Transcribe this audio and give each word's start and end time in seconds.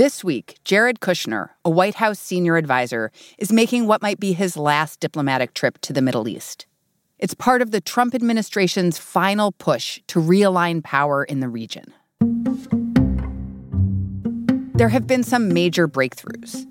This 0.00 0.24
week, 0.24 0.58
Jared 0.64 1.00
Kushner, 1.00 1.50
a 1.62 1.68
White 1.68 1.96
House 1.96 2.18
senior 2.18 2.56
advisor, 2.56 3.12
is 3.36 3.52
making 3.52 3.86
what 3.86 4.00
might 4.00 4.18
be 4.18 4.32
his 4.32 4.56
last 4.56 4.98
diplomatic 4.98 5.52
trip 5.52 5.78
to 5.82 5.92
the 5.92 6.00
Middle 6.00 6.26
East. 6.26 6.64
It's 7.18 7.34
part 7.34 7.60
of 7.60 7.70
the 7.70 7.82
Trump 7.82 8.14
administration's 8.14 8.96
final 8.96 9.52
push 9.52 10.00
to 10.06 10.18
realign 10.18 10.82
power 10.82 11.22
in 11.22 11.40
the 11.40 11.50
region. 11.50 11.92
There 14.74 14.88
have 14.88 15.06
been 15.06 15.22
some 15.22 15.52
major 15.52 15.86
breakthroughs. 15.86 16.64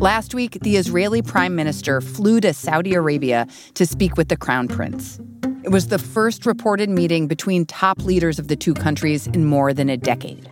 Last 0.00 0.34
week, 0.34 0.58
the 0.62 0.76
Israeli 0.76 1.22
prime 1.22 1.54
minister 1.54 2.00
flew 2.00 2.40
to 2.40 2.52
Saudi 2.52 2.94
Arabia 2.94 3.46
to 3.74 3.86
speak 3.86 4.16
with 4.16 4.26
the 4.26 4.36
crown 4.36 4.66
prince. 4.66 5.20
It 5.62 5.70
was 5.70 5.86
the 5.86 6.00
first 6.00 6.44
reported 6.46 6.90
meeting 6.90 7.28
between 7.28 7.64
top 7.64 8.02
leaders 8.02 8.40
of 8.40 8.48
the 8.48 8.56
two 8.56 8.74
countries 8.74 9.28
in 9.28 9.44
more 9.44 9.72
than 9.72 9.88
a 9.88 9.96
decade. 9.96 10.50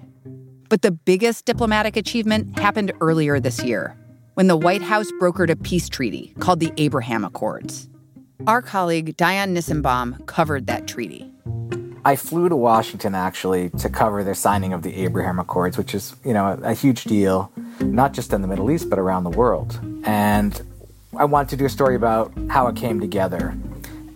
But 0.70 0.82
the 0.82 0.92
biggest 0.92 1.46
diplomatic 1.46 1.96
achievement 1.96 2.56
happened 2.56 2.92
earlier 3.00 3.40
this 3.40 3.60
year 3.64 3.96
when 4.34 4.46
the 4.46 4.56
White 4.56 4.82
House 4.82 5.10
brokered 5.20 5.50
a 5.50 5.56
peace 5.56 5.88
treaty 5.88 6.32
called 6.38 6.60
the 6.60 6.72
Abraham 6.76 7.24
Accords. 7.24 7.88
Our 8.46 8.62
colleague 8.62 9.16
Dion 9.16 9.52
Nissenbaum 9.52 10.24
covered 10.26 10.68
that 10.68 10.86
treaty. 10.86 11.28
I 12.04 12.14
flew 12.14 12.48
to 12.48 12.54
Washington 12.54 13.16
actually 13.16 13.70
to 13.70 13.90
cover 13.90 14.22
the 14.22 14.36
signing 14.36 14.72
of 14.72 14.82
the 14.82 14.94
Abraham 14.94 15.40
Accords, 15.40 15.76
which 15.76 15.92
is, 15.92 16.14
you 16.24 16.32
know, 16.32 16.46
a, 16.46 16.70
a 16.70 16.72
huge 16.72 17.02
deal, 17.02 17.50
not 17.80 18.12
just 18.14 18.32
in 18.32 18.40
the 18.40 18.48
Middle 18.48 18.70
East, 18.70 18.88
but 18.88 19.00
around 19.00 19.24
the 19.24 19.30
world. 19.30 19.80
And 20.04 20.62
I 21.16 21.24
wanted 21.24 21.50
to 21.50 21.56
do 21.56 21.64
a 21.64 21.68
story 21.68 21.96
about 21.96 22.32
how 22.48 22.68
it 22.68 22.76
came 22.76 23.00
together. 23.00 23.58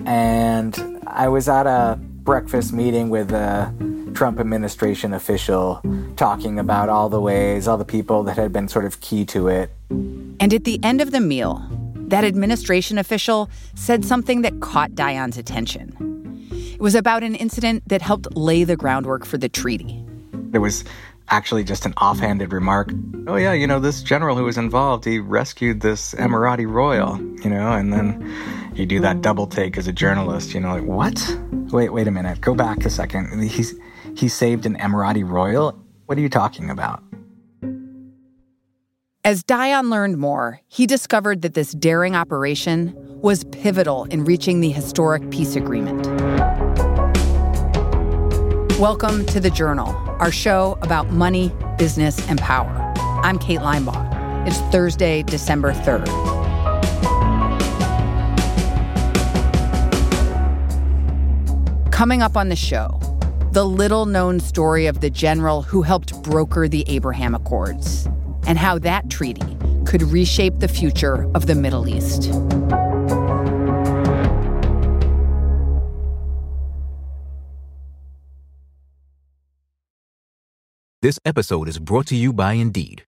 And 0.07 1.03
I 1.09 1.27
was 1.27 1.48
at 1.48 1.67
a 1.67 1.98
breakfast 1.98 2.73
meeting 2.73 3.11
with 3.11 3.33
a 3.33 3.75
Trump 4.15 4.41
administration 4.41 5.13
official 5.13 5.83
talking 6.17 6.59
about 6.59 6.89
all 6.89 7.09
the 7.09 7.20
ways, 7.20 7.69
all 7.69 7.77
the 7.77 7.84
people 7.84 8.23
that 8.25 8.37
had 8.37 8.53
been 8.53 8.69
sort 8.69 8.84
of 8.84 9.01
key 9.01 9.25
to 9.27 9.48
it. 9.48 9.71
And 9.91 10.53
at 10.55 10.65
the 10.65 10.79
end 10.83 11.01
of 11.01 11.11
the 11.11 11.21
meal, 11.21 11.62
that 12.09 12.25
administration 12.25 12.98
official 12.98 13.51
said 13.75 14.05
something 14.05 14.43
that 14.43 14.61
caught 14.61 14.95
Dion's 14.95 15.37
attention. 15.37 15.97
It 16.53 16.81
was 16.81 16.95
about 16.95 17.23
an 17.23 17.34
incident 17.34 17.89
that 17.89 18.03
helped 18.03 18.37
lay 18.37 18.65
the 18.65 18.77
groundwork 18.77 19.25
for 19.25 19.39
the 19.39 19.48
treaty. 19.48 20.05
There 20.33 20.61
was 20.61 20.84
actually 21.28 21.65
just 21.65 21.87
an 21.87 21.95
offhanded 21.97 22.53
remark. 22.53 22.91
Oh 23.27 23.37
yeah, 23.37 23.53
you 23.53 23.67
know 23.67 23.81
this 23.81 24.03
general 24.03 24.37
who 24.37 24.45
was 24.45 24.59
involved, 24.59 25.05
he 25.05 25.19
rescued 25.19 25.81
this 25.81 26.15
Emirati 26.15 26.69
royal, 26.71 27.19
you 27.43 27.51
know, 27.51 27.73
and 27.73 27.93
then 27.93 28.33
you 28.75 28.87
do 28.87 29.01
that 29.01 29.23
double 29.23 29.47
take 29.47 29.78
as 29.78 29.87
a 29.87 29.93
journalist, 29.93 30.53
you 30.53 30.61
know, 30.61 30.75
like 30.75 30.84
what? 30.84 31.39
Wait, 31.73 31.91
wait 31.91 32.06
a 32.06 32.11
minute. 32.11 32.41
Go 32.41 32.55
back 32.55 32.84
a 32.84 32.91
second. 32.91 33.43
He's 33.43 33.75
he 34.17 34.29
saved 34.29 34.65
an 34.67 34.77
Emirati 34.77 35.29
royal? 35.29 35.79
What 36.07 36.19
are 36.19 36.20
you 36.20 36.29
talking 36.29 36.70
about? 36.70 37.03
As 39.25 39.43
Dion 39.43 39.89
learned 39.89 40.19
more, 40.19 40.61
he 40.69 40.87
discovered 40.87 41.43
that 41.43 41.55
this 41.55 41.73
daring 41.73 42.15
operation 42.15 42.95
was 43.23 43.45
pivotal 43.45 44.05
in 44.05 44.25
reaching 44.25 44.61
the 44.61 44.71
historic 44.71 45.31
peace 45.31 45.56
agreement. 45.56 46.06
Welcome 48.79 49.25
to 49.27 49.41
The 49.41 49.51
Journal, 49.51 49.89
our 50.21 50.31
show 50.31 50.78
about 50.83 51.11
money, 51.11 51.53
business, 51.78 52.28
and 52.28 52.39
power. 52.39 52.93
I'm 53.23 53.39
Kate 53.39 53.61
Linebaugh. 53.61 54.47
It's 54.47 54.59
Thursday, 54.71 55.23
December 55.23 55.73
3rd. 55.73 56.05
Coming 61.91 62.21
up 62.21 62.37
on 62.37 62.51
the 62.51 62.56
show, 62.56 63.01
the 63.55 63.64
little 63.64 64.05
known 64.05 64.41
story 64.41 64.86
of 64.86 65.00
the 65.00 65.08
general 65.08 65.62
who 65.62 65.80
helped 65.80 66.20
broker 66.24 66.66
the 66.66 66.84
Abraham 66.88 67.36
Accords 67.36 68.08
and 68.48 68.58
how 68.58 68.80
that 68.80 69.08
treaty 69.08 69.56
could 69.86 70.02
reshape 70.02 70.59
the 70.59 70.66
future 70.66 71.31
of 71.37 71.47
the 71.47 71.54
Middle 71.54 71.88
East. 71.88 72.32
This 81.00 81.20
episode 81.25 81.69
is 81.69 81.78
brought 81.78 82.09
to 82.09 82.16
you 82.16 82.32
by 82.32 82.54
Indeed. 82.54 83.04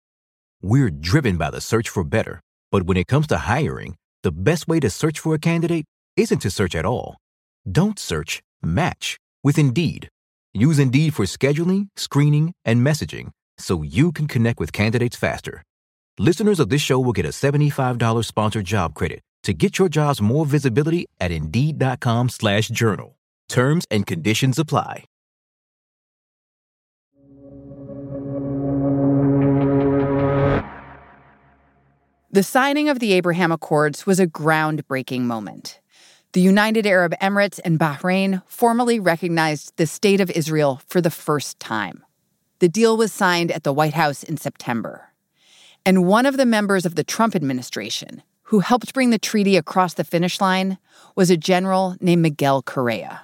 We're 0.61 0.91
driven 0.91 1.37
by 1.37 1.49
the 1.49 1.59
search 1.59 1.89
for 1.89 2.03
better, 2.03 2.39
but 2.71 2.83
when 2.83 2.97
it 2.97 3.07
comes 3.07 3.25
to 3.27 3.37
hiring, 3.37 3.95
the 4.21 4.31
best 4.31 4.67
way 4.67 4.79
to 4.79 4.91
search 4.91 5.19
for 5.19 5.33
a 5.33 5.39
candidate 5.39 5.85
isn't 6.15 6.43
to 6.43 6.51
search 6.51 6.75
at 6.75 6.85
all. 6.85 7.17
Don't 7.67 7.97
search, 7.97 8.43
match 8.61 9.17
with 9.43 9.57
Indeed. 9.57 10.09
Use 10.55 10.79
Indeed 10.79 11.13
for 11.13 11.25
scheduling, 11.25 11.89
screening, 11.97 12.53
and 12.63 12.79
messaging 12.81 13.31
so 13.57 13.83
you 13.83 14.13
can 14.13 14.25
connect 14.25 14.57
with 14.57 14.71
candidates 14.71 15.17
faster. 15.17 15.63
Listeners 16.17 16.61
of 16.61 16.69
this 16.69 16.81
show 16.81 16.97
will 16.97 17.11
get 17.11 17.25
a 17.25 17.33
$75 17.33 18.23
sponsored 18.23 18.65
job 18.65 18.95
credit 18.95 19.19
to 19.43 19.53
get 19.53 19.77
your 19.79 19.89
jobs 19.89 20.21
more 20.21 20.45
visibility 20.45 21.07
at 21.19 21.29
Indeed.com 21.31 22.29
slash 22.29 22.69
journal. 22.69 23.17
Terms 23.49 23.85
and 23.91 24.07
conditions 24.07 24.57
apply. 24.57 25.03
The 32.31 32.43
signing 32.43 32.87
of 32.87 32.99
the 32.99 33.11
Abraham 33.11 33.51
Accords 33.51 34.05
was 34.05 34.21
a 34.21 34.27
groundbreaking 34.27 35.21
moment 35.21 35.79
the 36.35 36.41
United 36.41 36.85
Arab 36.85 37.13
Emirates 37.21 37.61
and 37.63 37.79
Bahrain 37.79 38.43
formally 38.45 38.99
recognized 38.99 39.71
the 39.77 39.87
State 39.87 40.19
of 40.19 40.29
Israel 40.31 40.81
for 40.85 40.99
the 40.99 41.09
first 41.09 41.61
time. 41.61 42.03
The 42.59 42.67
deal 42.67 42.97
was 42.97 43.13
signed 43.13 43.53
at 43.53 43.63
the 43.63 43.71
White 43.71 43.93
House 43.93 44.21
in 44.21 44.35
September. 44.35 45.13
And 45.85 46.05
one 46.05 46.25
of 46.25 46.35
the 46.35 46.45
members 46.45 46.85
of 46.85 46.95
the 46.95 47.05
Trump 47.05 47.37
administration 47.37 48.21
who 48.43 48.59
helped 48.59 48.93
bring 48.93 49.11
the 49.11 49.17
treaty 49.17 49.55
across 49.55 49.93
the 49.93 50.03
finish 50.03 50.41
line 50.41 50.77
was 51.15 51.29
a 51.29 51.37
general 51.37 51.95
named 52.01 52.23
Miguel 52.23 52.61
Correa. 52.61 53.21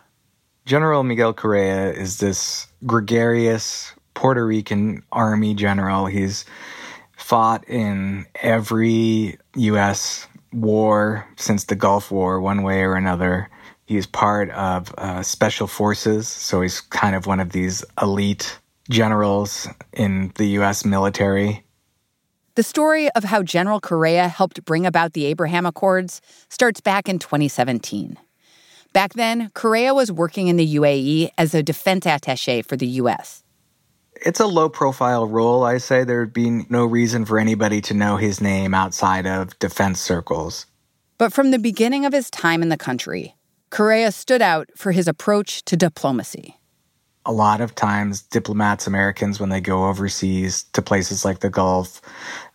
General 0.65 1.03
Miguel 1.03 1.33
Correa 1.33 1.91
is 1.91 2.19
this 2.19 2.67
gregarious 2.85 3.91
Puerto 4.13 4.45
Rican 4.45 5.03
army 5.11 5.53
general. 5.53 6.05
He's 6.05 6.45
fought 7.17 7.67
in 7.67 8.25
every 8.41 9.37
U.S 9.55 10.29
war 10.53 11.27
since 11.35 11.65
the 11.65 11.75
Gulf 11.75 12.11
War, 12.11 12.41
one 12.41 12.63
way 12.63 12.81
or 12.81 12.95
another. 12.95 13.49
He's 13.85 14.05
part 14.05 14.49
of 14.51 14.93
uh, 14.97 15.23
special 15.23 15.67
forces, 15.67 16.27
so 16.27 16.61
he's 16.61 16.81
kind 16.81 17.15
of 17.15 17.25
one 17.25 17.39
of 17.39 17.51
these 17.51 17.83
elite 18.01 18.59
generals 18.89 19.67
in 19.93 20.31
the 20.35 20.45
U.S. 20.59 20.85
military. 20.85 21.63
The 22.55 22.63
story 22.63 23.09
of 23.11 23.23
how 23.23 23.43
General 23.43 23.79
Correa 23.79 24.27
helped 24.27 24.65
bring 24.65 24.85
about 24.85 25.13
the 25.13 25.25
Abraham 25.25 25.65
Accords 25.65 26.21
starts 26.49 26.81
back 26.81 27.07
in 27.07 27.17
2017. 27.17 28.17
Back 28.93 29.13
then, 29.13 29.51
Correa 29.53 29.93
was 29.93 30.11
working 30.11 30.49
in 30.49 30.57
the 30.57 30.75
UAE 30.75 31.29
as 31.37 31.53
a 31.53 31.63
defense 31.63 32.05
attache 32.05 32.61
for 32.61 32.75
the 32.75 32.87
U.S. 32.87 33.43
It's 34.23 34.39
a 34.39 34.45
low 34.45 34.69
profile 34.69 35.27
role, 35.27 35.63
I 35.63 35.79
say. 35.79 36.03
There'd 36.03 36.31
be 36.31 36.65
no 36.69 36.85
reason 36.85 37.25
for 37.25 37.39
anybody 37.39 37.81
to 37.81 37.95
know 37.95 38.17
his 38.17 38.39
name 38.39 38.75
outside 38.75 39.25
of 39.25 39.57
defense 39.57 39.99
circles. 39.99 40.67
But 41.17 41.33
from 41.33 41.49
the 41.49 41.57
beginning 41.57 42.05
of 42.05 42.13
his 42.13 42.29
time 42.29 42.61
in 42.61 42.69
the 42.69 42.77
country, 42.77 43.35
Correa 43.71 44.11
stood 44.11 44.41
out 44.41 44.69
for 44.75 44.91
his 44.91 45.07
approach 45.07 45.65
to 45.65 45.75
diplomacy. 45.75 46.59
A 47.25 47.31
lot 47.31 47.61
of 47.61 47.73
times, 47.73 48.21
diplomats, 48.21 48.85
Americans, 48.85 49.39
when 49.39 49.49
they 49.49 49.61
go 49.61 49.87
overseas 49.87 50.63
to 50.73 50.83
places 50.83 51.25
like 51.25 51.39
the 51.39 51.49
Gulf, 51.49 52.01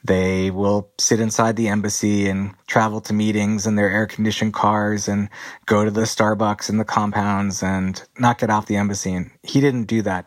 they 0.04 0.52
will 0.52 0.88
sit 0.98 1.18
inside 1.18 1.56
the 1.56 1.68
embassy 1.68 2.28
and 2.28 2.54
travel 2.68 3.00
to 3.02 3.12
meetings 3.12 3.66
in 3.66 3.74
their 3.74 3.90
air 3.90 4.06
conditioned 4.06 4.54
cars 4.54 5.08
and 5.08 5.28
go 5.66 5.84
to 5.84 5.90
the 5.90 6.02
Starbucks 6.02 6.68
in 6.68 6.78
the 6.78 6.84
compounds 6.84 7.62
and 7.62 8.02
not 8.18 8.38
get 8.38 8.50
off 8.50 8.66
the 8.66 8.76
embassy. 8.76 9.14
And 9.14 9.30
he 9.42 9.60
didn't 9.60 9.84
do 9.84 10.02
that. 10.02 10.26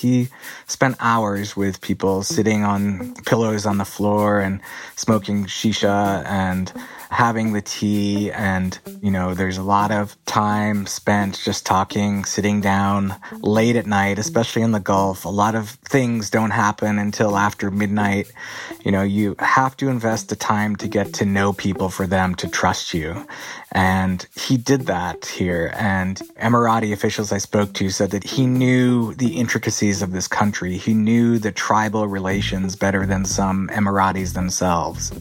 He 0.00 0.28
spent 0.66 0.96
hours 0.98 1.56
with 1.56 1.82
people 1.82 2.22
sitting 2.22 2.64
on 2.64 3.14
pillows 3.26 3.66
on 3.66 3.76
the 3.76 3.84
floor 3.84 4.40
and 4.40 4.60
smoking 4.96 5.44
shisha 5.44 6.24
and 6.24 6.72
having 7.10 7.52
the 7.52 7.60
tea 7.60 8.30
and 8.30 8.78
you 9.02 9.10
know 9.10 9.34
there's 9.34 9.58
a 9.58 9.62
lot 9.62 9.90
of 9.90 10.16
time 10.26 10.86
spent 10.86 11.40
just 11.44 11.66
talking 11.66 12.24
sitting 12.24 12.60
down 12.60 13.14
late 13.40 13.74
at 13.74 13.86
night 13.86 14.18
especially 14.18 14.62
in 14.62 14.70
the 14.70 14.80
gulf. 14.80 15.24
A 15.24 15.28
lot 15.28 15.56
of 15.56 15.70
things 15.70 16.30
don't 16.30 16.52
happen 16.52 16.98
until 16.98 17.36
after 17.36 17.70
midnight. 17.70 18.30
You 18.84 18.92
know 18.92 19.02
you 19.02 19.34
have 19.40 19.76
to 19.78 19.88
invest 19.88 20.28
the 20.28 20.36
time 20.36 20.76
to 20.76 20.86
get 20.88 21.12
to 21.14 21.24
know 21.24 21.52
people 21.52 21.90
for 21.90 22.06
them 22.06 22.36
to 22.36 22.48
trust 22.48 22.94
you. 22.94 23.26
And 23.72 24.24
he 24.36 24.56
did 24.56 24.82
that 24.86 25.26
here. 25.26 25.72
And 25.74 26.16
emirati 26.40 26.92
officials 26.92 27.32
i 27.32 27.38
spoke 27.38 27.72
to 27.74 27.90
said 27.90 28.12
that 28.12 28.24
he 28.24 28.46
knew 28.46 29.14
the 29.14 29.36
intricacies 29.36 30.00
of 30.00 30.12
this 30.12 30.28
country. 30.28 30.76
He 30.76 30.94
knew 30.94 31.38
the 31.38 31.52
tribal 31.52 32.06
relations 32.06 32.76
better 32.76 33.04
than 33.04 33.24
some 33.24 33.68
emiratis 33.68 34.34
themselves 34.34 35.12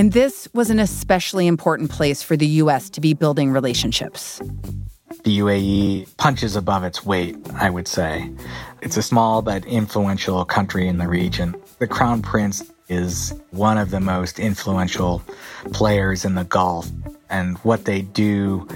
and 0.00 0.14
this 0.14 0.48
was 0.54 0.70
an 0.70 0.80
especially 0.80 1.46
important 1.46 1.90
place 1.90 2.22
for 2.22 2.34
the 2.34 2.46
U.S. 2.46 2.88
to 2.88 3.02
be 3.02 3.12
building 3.12 3.50
relationships. 3.50 4.40
the 5.24 5.40
UAE 5.40 6.16
punches 6.16 6.56
above 6.56 6.84
its 6.84 7.04
weight, 7.04 7.36
I 7.56 7.68
would 7.68 7.86
say. 7.86 8.30
It's 8.80 8.96
a 8.96 9.02
small 9.02 9.42
but 9.42 9.66
influential 9.66 10.42
country 10.46 10.88
in 10.88 10.96
the 10.96 11.06
region. 11.06 11.54
The 11.80 11.86
Crown 11.86 12.22
Prince 12.22 12.62
is 12.88 13.34
one 13.50 13.76
of 13.76 13.90
the 13.90 14.00
most 14.00 14.38
influential 14.38 15.22
players 15.74 16.24
in 16.24 16.34
the 16.34 16.44
Gulf, 16.44 16.88
and 17.28 17.58
what 17.58 17.84
they 17.84 18.00
do 18.00 18.66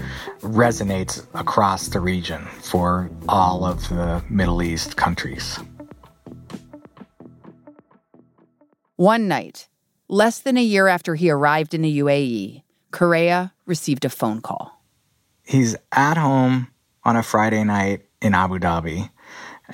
resonates 0.42 1.26
across 1.32 1.88
the 1.88 2.00
region 2.00 2.44
for 2.60 3.08
all 3.30 3.64
of 3.64 3.88
the 3.88 4.22
Middle 4.28 4.62
East 4.62 4.98
countries. 4.98 5.58
One 8.96 9.26
night, 9.26 9.68
less 10.08 10.40
than 10.40 10.56
a 10.56 10.62
year 10.62 10.88
after 10.88 11.14
he 11.14 11.30
arrived 11.30 11.74
in 11.74 11.82
the 11.82 11.98
UAE, 11.98 12.62
Correa 12.90 13.52
received 13.66 14.04
a 14.04 14.10
phone 14.10 14.40
call. 14.40 14.82
He's 15.42 15.76
at 15.92 16.16
home 16.16 16.68
on 17.04 17.16
a 17.16 17.22
Friday 17.22 17.64
night 17.64 18.06
in 18.22 18.34
Abu 18.34 18.58
Dhabi, 18.58 19.10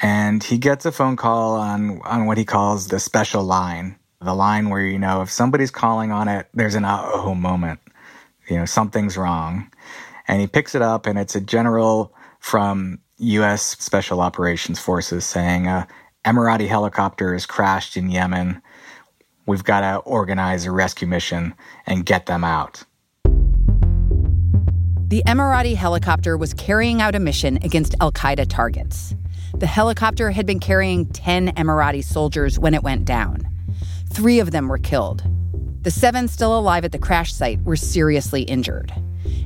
and 0.03 0.43
he 0.43 0.59
gets 0.59 0.85
a 0.85 0.93
phone 0.93 1.17
call 1.17 1.55
on, 1.55 2.01
on 2.03 2.27
what 2.27 2.39
he 2.39 2.45
calls 2.45 2.89
the 2.89 2.99
special 2.99 3.45
line. 3.45 3.97
The 4.23 4.35
line 4.35 4.69
where, 4.69 4.85
you 4.85 4.99
know, 4.99 5.23
if 5.23 5.31
somebody's 5.31 5.71
calling 5.71 6.13
on 6.13 6.29
it, 6.29 6.47
there's 6.53 6.75
an 6.75 6.85
oh 6.87 7.35
moment. 7.35 7.81
You 8.49 8.57
know, 8.57 8.65
something's 8.67 9.17
wrong. 9.17 9.71
And 10.29 10.41
he 10.41 10.47
picks 10.47 10.75
it 10.75 10.83
up, 10.83 11.07
and 11.07 11.19
it's 11.19 11.35
a 11.35 11.41
general 11.41 12.15
from 12.39 12.99
U.S. 13.19 13.77
Special 13.79 14.21
Operations 14.21 14.79
Forces 14.79 15.25
saying, 15.25 15.69
uh, 15.69 15.87
Emirati 16.25 16.69
helicopter 16.69 17.33
has 17.33 17.47
crashed 17.47 17.97
in 17.97 18.11
Yemen. 18.11 18.61
We've 19.47 19.65
got 19.65 19.81
to 19.81 19.99
organize 19.99 20.67
a 20.67 20.71
rescue 20.71 21.09
mission 21.09 21.55
and 21.87 22.07
get 22.07 22.27
them 22.27 22.45
out. 22.45 22.85
The 25.09 25.25
Emirati 25.27 25.75
helicopter 25.75 26.37
was 26.37 26.55
carrying 26.55 27.03
out 27.03 27.17
a 27.17 27.19
mission 27.19 27.59
against 27.63 27.97
Al 28.01 28.13
Qaeda 28.13 28.47
targets. 28.49 29.15
The 29.55 29.67
helicopter 29.67 30.31
had 30.31 30.47
been 30.47 30.61
carrying 30.61 31.07
10 31.07 31.49
Emirati 31.57 32.05
soldiers 32.05 32.61
when 32.61 32.75
it 32.75 32.85
went 32.85 33.07
down. 33.07 33.49
Three 34.13 34.39
of 34.39 34.53
them 34.53 34.69
were 34.69 34.79
killed. 34.79 35.25
The 35.83 35.91
seven 35.91 36.29
still 36.29 36.57
alive 36.57 36.85
at 36.85 36.93
the 36.93 36.99
crash 36.99 37.33
site 37.33 37.61
were 37.63 37.75
seriously 37.75 38.43
injured. 38.43 38.93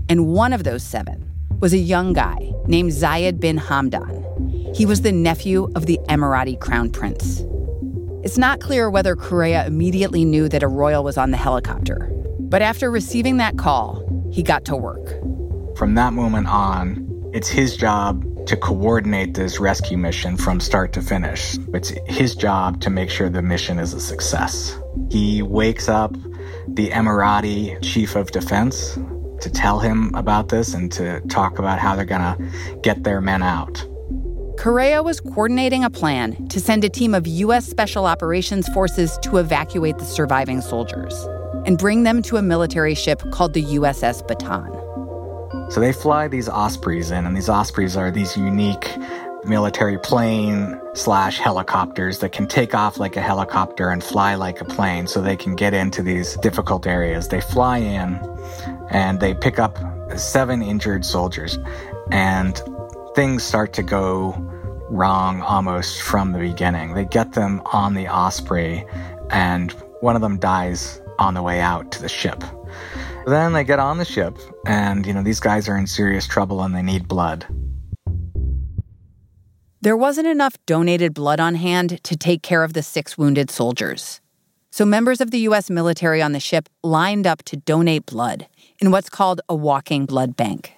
And 0.08 0.29
one 0.29 0.52
of 0.52 0.64
those 0.64 0.82
seven 0.82 1.31
was 1.61 1.73
a 1.73 1.79
young 1.79 2.12
guy 2.12 2.52
named 2.67 2.91
Zayed 2.91 3.41
bin 3.41 3.56
Hamdan. 3.56 4.76
He 4.76 4.85
was 4.85 5.00
the 5.00 5.12
nephew 5.12 5.70
of 5.75 5.87
the 5.87 5.99
Emirati 6.08 6.61
crown 6.61 6.91
prince. 6.91 7.43
It's 8.25 8.38
not 8.38 8.59
clear 8.59 8.88
whether 8.88 9.15
Correa 9.17 9.67
immediately 9.67 10.25
knew 10.25 10.49
that 10.49 10.62
a 10.62 10.67
royal 10.67 11.05
was 11.05 11.19
on 11.19 11.31
the 11.31 11.37
helicopter, 11.37 12.11
but 12.38 12.62
after 12.62 12.91
receiving 12.91 13.37
that 13.37 13.59
call, 13.59 14.03
he 14.32 14.43
got 14.43 14.65
to 14.65 14.76
work. 14.76 15.06
From 15.76 15.94
that 15.97 16.15
moment 16.15 16.47
on, 16.47 17.06
it's 17.35 17.49
his 17.49 17.76
job 17.76 18.25
to 18.47 18.56
coordinate 18.56 19.35
this 19.35 19.61
rescue 19.61 19.99
mission 19.99 20.38
from 20.38 20.59
start 20.59 20.94
to 20.94 21.03
finish. 21.03 21.59
It's 21.75 21.93
his 22.06 22.35
job 22.35 22.81
to 22.81 22.88
make 22.88 23.11
sure 23.11 23.29
the 23.29 23.43
mission 23.43 23.79
is 23.79 23.93
a 23.93 24.00
success. 24.00 24.75
He 25.11 25.43
wakes 25.43 25.91
up 25.91 26.15
the 26.67 26.88
Emirati 26.88 27.77
chief 27.82 28.17
of 28.17 28.31
defense 28.31 28.99
to 29.43 29.50
tell 29.50 29.81
him 29.81 30.15
about 30.15 30.49
this 30.49 30.73
and 30.73 30.91
to 30.93 31.20
talk 31.29 31.59
about 31.59 31.79
how 31.79 31.94
they're 31.94 32.06
going 32.06 32.23
to 32.23 32.79
get 32.81 33.05
their 33.05 33.20
men 33.20 33.43
out. 33.43 33.87
Correa 34.65 35.03
was 35.03 35.21
coordinating 35.21 35.85
a 35.85 35.91
plan 35.91 36.49
to 36.49 36.59
send 36.59 36.85
a 36.85 36.89
team 36.89 37.13
of 37.13 37.27
U.S. 37.27 37.67
Special 37.67 38.07
Operations 38.07 38.67
Forces 38.69 39.19
to 39.21 39.37
evacuate 39.37 39.99
the 39.99 40.07
surviving 40.07 40.63
soldiers 40.63 41.13
and 41.67 41.77
bring 41.77 42.05
them 42.05 42.23
to 42.23 42.39
a 42.39 42.43
military 42.43 42.95
ship 42.95 43.23
called 43.31 43.53
the 43.53 43.63
USS 43.63 44.27
Bataan. 44.27 45.71
So 45.71 45.81
they 45.81 45.93
fly 45.93 46.29
these 46.29 46.49
Ospreys 46.49 47.11
in, 47.11 47.27
and 47.27 47.37
these 47.37 47.51
Ospreys 47.51 47.95
are 47.95 48.11
these 48.11 48.39
unique 48.39 48.89
military 49.45 49.99
plane 49.99 50.81
slash 50.95 51.39
helicopters 51.39 52.21
that 52.21 52.33
can 52.33 52.47
take 52.47 52.75
off 52.75 52.99
like 52.99 53.17
a 53.17 53.21
helicopter 53.21 53.91
and 53.91 54.03
fly 54.03 54.35
like 54.35 54.63
a 54.63 54.65
plane 54.65 55.07
so 55.07 55.21
they 55.21 55.37
can 55.37 55.57
get 55.57 55.75
into 55.75 56.03
these 56.03 56.39
difficult 56.39 56.87
areas. 56.87 57.29
They 57.29 57.43
fly 57.43 57.77
in 57.81 58.19
and 58.89 59.21
they 59.21 59.35
pick 59.35 59.59
up 59.59 59.77
seven 60.17 60.63
injured 60.63 61.05
soldiers, 61.05 61.59
and 62.11 62.59
things 63.15 63.43
start 63.43 63.75
to 63.75 63.83
go 63.83 64.33
wrong 64.89 65.41
almost 65.43 66.03
from 66.03 66.33
the 66.33 66.39
beginning. 66.39 66.95
They 66.95 67.05
get 67.05 67.33
them 67.33 67.63
on 67.67 67.95
the 67.95 68.09
Osprey, 68.09 68.85
and 69.31 69.73
one 70.01 70.17
of 70.17 70.23
them 70.23 70.39
dies 70.39 71.01
on 71.19 71.35
the 71.35 71.43
way 71.43 71.61
out 71.61 71.93
to 71.93 72.03
the 72.03 72.09
ship. 72.09 72.43
Then 73.27 73.53
they 73.53 73.65
get 73.65 73.79
on 73.79 73.99
the 73.99 74.05
ship, 74.05 74.39
and, 74.67 75.07
you 75.07 75.13
know, 75.13 75.23
these 75.23 75.41
guys 75.41 75.69
are 75.69 75.77
in 75.77 75.87
serious 75.87 76.27
trouble 76.27 76.63
and 76.63 76.75
they 76.75 76.83
need 76.83 77.09
blood. 77.09 77.47
There 79.81 79.97
wasn't 79.97 80.29
enough 80.29 80.57
donated 80.67 81.13
blood 81.13 81.41
on 81.41 81.57
hand 81.57 82.03
to 82.05 82.17
take 82.17 82.43
care 82.43 82.65
of 82.65 82.73
the 82.73 82.83
six 82.83 83.19
wounded 83.19 83.51
soldiers. 83.51 84.21
So 84.71 84.85
members 84.85 85.21
of 85.21 85.31
the 85.31 85.41
U.S. 85.41 85.71
military 85.71 86.21
on 86.21 86.33
the 86.33 86.41
ship 86.41 86.69
lined 86.83 87.27
up 87.27 87.43
to 87.45 87.57
donate 87.57 88.07
blood 88.07 88.47
in 88.81 88.91
what's 88.91 89.09
called 89.09 89.41
a 89.49 89.55
walking 89.55 90.07
blood 90.07 90.37
bank. 90.37 90.73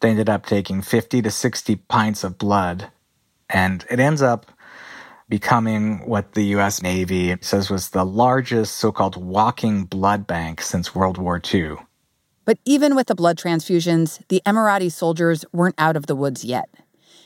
They 0.00 0.10
ended 0.10 0.28
up 0.28 0.46
taking 0.46 0.82
50 0.82 1.22
to 1.22 1.30
60 1.30 1.76
pints 1.76 2.24
of 2.24 2.38
blood, 2.38 2.90
and 3.52 3.84
it 3.90 4.00
ends 4.00 4.22
up 4.22 4.50
becoming 5.28 5.98
what 6.08 6.32
the 6.32 6.42
U.S. 6.56 6.82
Navy 6.82 7.36
says 7.40 7.70
was 7.70 7.90
the 7.90 8.04
largest 8.04 8.76
so 8.76 8.90
called 8.90 9.16
walking 9.16 9.84
blood 9.84 10.26
bank 10.26 10.60
since 10.60 10.94
World 10.94 11.18
War 11.18 11.40
II. 11.52 11.76
But 12.44 12.58
even 12.64 12.96
with 12.96 13.06
the 13.06 13.14
blood 13.14 13.38
transfusions, 13.38 14.26
the 14.28 14.42
Emirati 14.44 14.90
soldiers 14.90 15.44
weren't 15.52 15.76
out 15.78 15.96
of 15.96 16.06
the 16.06 16.16
woods 16.16 16.44
yet. 16.44 16.68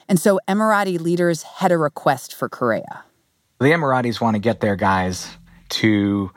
And 0.06 0.21
so 0.21 0.38
Emirati 0.47 1.00
leaders 1.00 1.43
had 1.43 1.73
a 1.73 1.79
request 1.79 2.35
for 2.35 2.49
Correa. 2.49 3.05
The 3.59 3.67
Emiratis 3.67 4.20
want 4.20 4.35
to 4.35 4.41
get 4.41 4.61
their 4.61 4.77
guys 4.77 5.29
to 5.70 6.31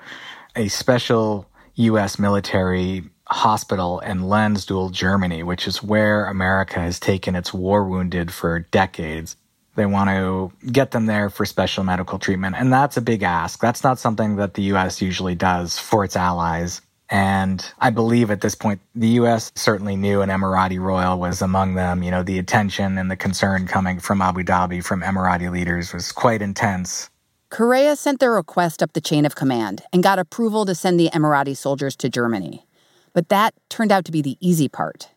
a 0.56 0.70
special 0.70 1.50
U.S. 1.76 2.18
military 2.18 3.04
hospital 3.28 4.00
in 4.00 4.22
Landstuhl, 4.22 4.92
Germany, 4.92 5.44
which 5.44 5.68
is 5.68 5.84
where 5.84 6.26
America 6.26 6.80
has 6.80 7.00
taken 7.00 7.36
its 7.36 7.54
war 7.54 7.84
wounded 7.84 8.32
for 8.32 8.60
decades. 8.60 9.36
They 9.78 9.86
want 9.86 10.10
to 10.10 10.52
get 10.72 10.90
them 10.90 11.06
there 11.06 11.30
for 11.30 11.46
special 11.46 11.84
medical 11.84 12.18
treatment. 12.18 12.56
And 12.58 12.74
that's 12.74 12.98
a 12.98 13.02
big 13.02 13.22
ask. 13.22 13.62
That's 13.62 13.84
not 13.84 14.00
something 14.00 14.38
that 14.38 14.56
the 14.56 14.64
U.S. 14.64 15.04
usually 15.04 15.36
does 15.36 15.78
for 15.78 16.04
its 16.04 16.16
allies. 16.16 16.82
And 17.12 17.64
I 17.78 17.92
believe 17.92 18.32
at 18.32 18.42
this 18.42 18.56
point, 18.56 18.82
the 18.96 19.10
U.S. 19.22 19.52
certainly 19.54 19.96
knew 19.96 20.22
an 20.22 20.30
Emirati 20.30 20.80
royal 20.80 21.20
was 21.20 21.44
among 21.44 21.76
them. 21.76 22.02
You 22.02 22.10
know, 22.10 22.24
the 22.24 22.40
attention 22.40 22.98
and 22.98 23.12
the 23.12 23.16
concern 23.16 23.68
coming 23.68 24.00
from 24.00 24.20
Abu 24.20 24.44
Dhabi 24.44 24.84
from 24.84 25.04
Emirati 25.04 25.52
leaders 25.52 25.94
was 25.94 26.12
quite 26.12 26.42
intense. 26.42 27.12
Correa 27.52 27.96
sent 27.96 28.20
their 28.20 28.34
request 28.34 28.82
up 28.82 28.94
the 28.94 29.00
chain 29.00 29.28
of 29.28 29.36
command 29.36 29.84
and 29.94 30.02
got 30.02 30.18
approval 30.18 30.66
to 30.66 30.74
send 30.74 31.00
the 31.00 31.12
Emirati 31.14 31.56
soldiers 31.56 31.96
to 31.98 32.10
Germany. 32.10 32.66
But 33.14 33.30
that 33.30 33.54
turned 33.70 33.92
out 33.92 34.06
to 34.06 34.12
be 34.12 34.24
the 34.24 34.38
easy 34.42 34.68
part. 34.68 35.10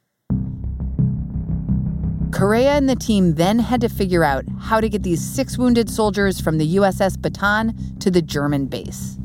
Correa 2.33 2.73
and 2.73 2.89
the 2.89 2.97
team 2.97 3.35
then 3.35 3.59
had 3.59 3.81
to 3.81 3.89
figure 3.89 4.23
out 4.23 4.45
how 4.61 4.81
to 4.81 4.89
get 4.89 5.03
these 5.03 5.21
six 5.21 5.59
wounded 5.59 5.91
soldiers 5.91 6.41
from 6.41 6.59
the 6.59 6.77
USS 6.77 7.17
Bataan 7.17 7.99
to 8.01 8.11
the 8.11 8.23
German 8.23 8.67
base. 8.67 9.19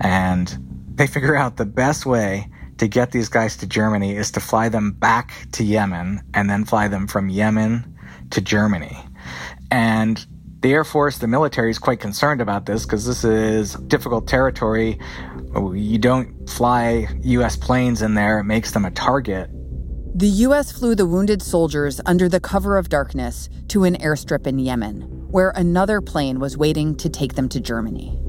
And 0.00 0.58
they 0.94 1.06
figure 1.06 1.36
out 1.36 1.56
the 1.56 1.64
best 1.66 2.04
way 2.04 2.48
to 2.78 2.88
get 2.88 3.12
these 3.12 3.28
guys 3.28 3.56
to 3.58 3.66
Germany 3.66 4.16
is 4.16 4.30
to 4.32 4.40
fly 4.40 4.68
them 4.68 4.92
back 4.92 5.32
to 5.52 5.62
Yemen 5.62 6.20
and 6.34 6.50
then 6.50 6.64
fly 6.64 6.88
them 6.88 7.06
from 7.06 7.28
Yemen 7.28 7.96
to 8.30 8.40
Germany. 8.40 8.98
And 9.70 10.24
the 10.62 10.72
Air 10.72 10.84
Force, 10.84 11.18
the 11.18 11.28
military 11.28 11.70
is 11.70 11.78
quite 11.78 12.00
concerned 12.00 12.40
about 12.40 12.66
this 12.66 12.84
because 12.84 13.06
this 13.06 13.24
is 13.24 13.74
difficult 13.74 14.26
territory. 14.26 14.98
You 15.54 15.98
don't 15.98 16.48
fly 16.48 17.08
U.S. 17.22 17.56
planes 17.56 18.02
in 18.02 18.14
there, 18.14 18.40
it 18.40 18.44
makes 18.44 18.72
them 18.72 18.84
a 18.84 18.90
target. 18.90 19.50
The 20.14 20.28
U.S. 20.28 20.70
flew 20.70 20.94
the 20.94 21.06
wounded 21.06 21.40
soldiers 21.40 21.98
under 22.04 22.28
the 22.28 22.38
cover 22.38 22.76
of 22.76 22.90
darkness 22.90 23.48
to 23.68 23.84
an 23.84 23.96
airstrip 23.96 24.46
in 24.46 24.58
Yemen, 24.58 25.00
where 25.30 25.54
another 25.56 26.02
plane 26.02 26.38
was 26.38 26.54
waiting 26.54 26.94
to 26.96 27.08
take 27.08 27.34
them 27.34 27.48
to 27.48 27.58
Germany. 27.58 28.20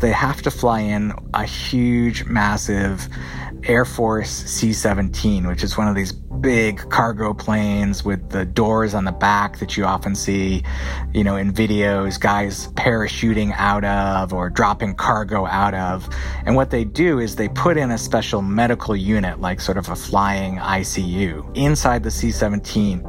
They 0.00 0.12
have 0.12 0.40
to 0.42 0.50
fly 0.50 0.80
in 0.80 1.12
a 1.34 1.44
huge, 1.44 2.24
massive 2.24 3.10
Air 3.64 3.84
Force 3.84 4.30
C 4.30 4.72
17, 4.72 5.46
which 5.46 5.62
is 5.62 5.76
one 5.76 5.88
of 5.88 5.94
these 5.94 6.12
big 6.12 6.88
cargo 6.90 7.34
planes 7.34 8.04
with 8.04 8.30
the 8.30 8.44
doors 8.44 8.94
on 8.94 9.04
the 9.04 9.12
back 9.12 9.58
that 9.58 9.76
you 9.76 9.84
often 9.84 10.14
see, 10.14 10.62
you 11.12 11.24
know, 11.24 11.36
in 11.36 11.52
videos, 11.52 12.20
guys 12.20 12.68
parachuting 12.68 13.52
out 13.56 13.84
of 13.84 14.32
or 14.32 14.50
dropping 14.50 14.94
cargo 14.94 15.46
out 15.46 15.74
of. 15.74 16.08
And 16.44 16.54
what 16.54 16.70
they 16.70 16.84
do 16.84 17.18
is 17.18 17.36
they 17.36 17.48
put 17.48 17.76
in 17.76 17.90
a 17.90 17.98
special 17.98 18.42
medical 18.42 18.94
unit, 18.94 19.40
like 19.40 19.60
sort 19.60 19.78
of 19.78 19.88
a 19.88 19.96
flying 19.96 20.56
ICU, 20.56 21.56
inside 21.56 22.02
the 22.02 22.10
C 22.10 22.30
17 22.30 23.00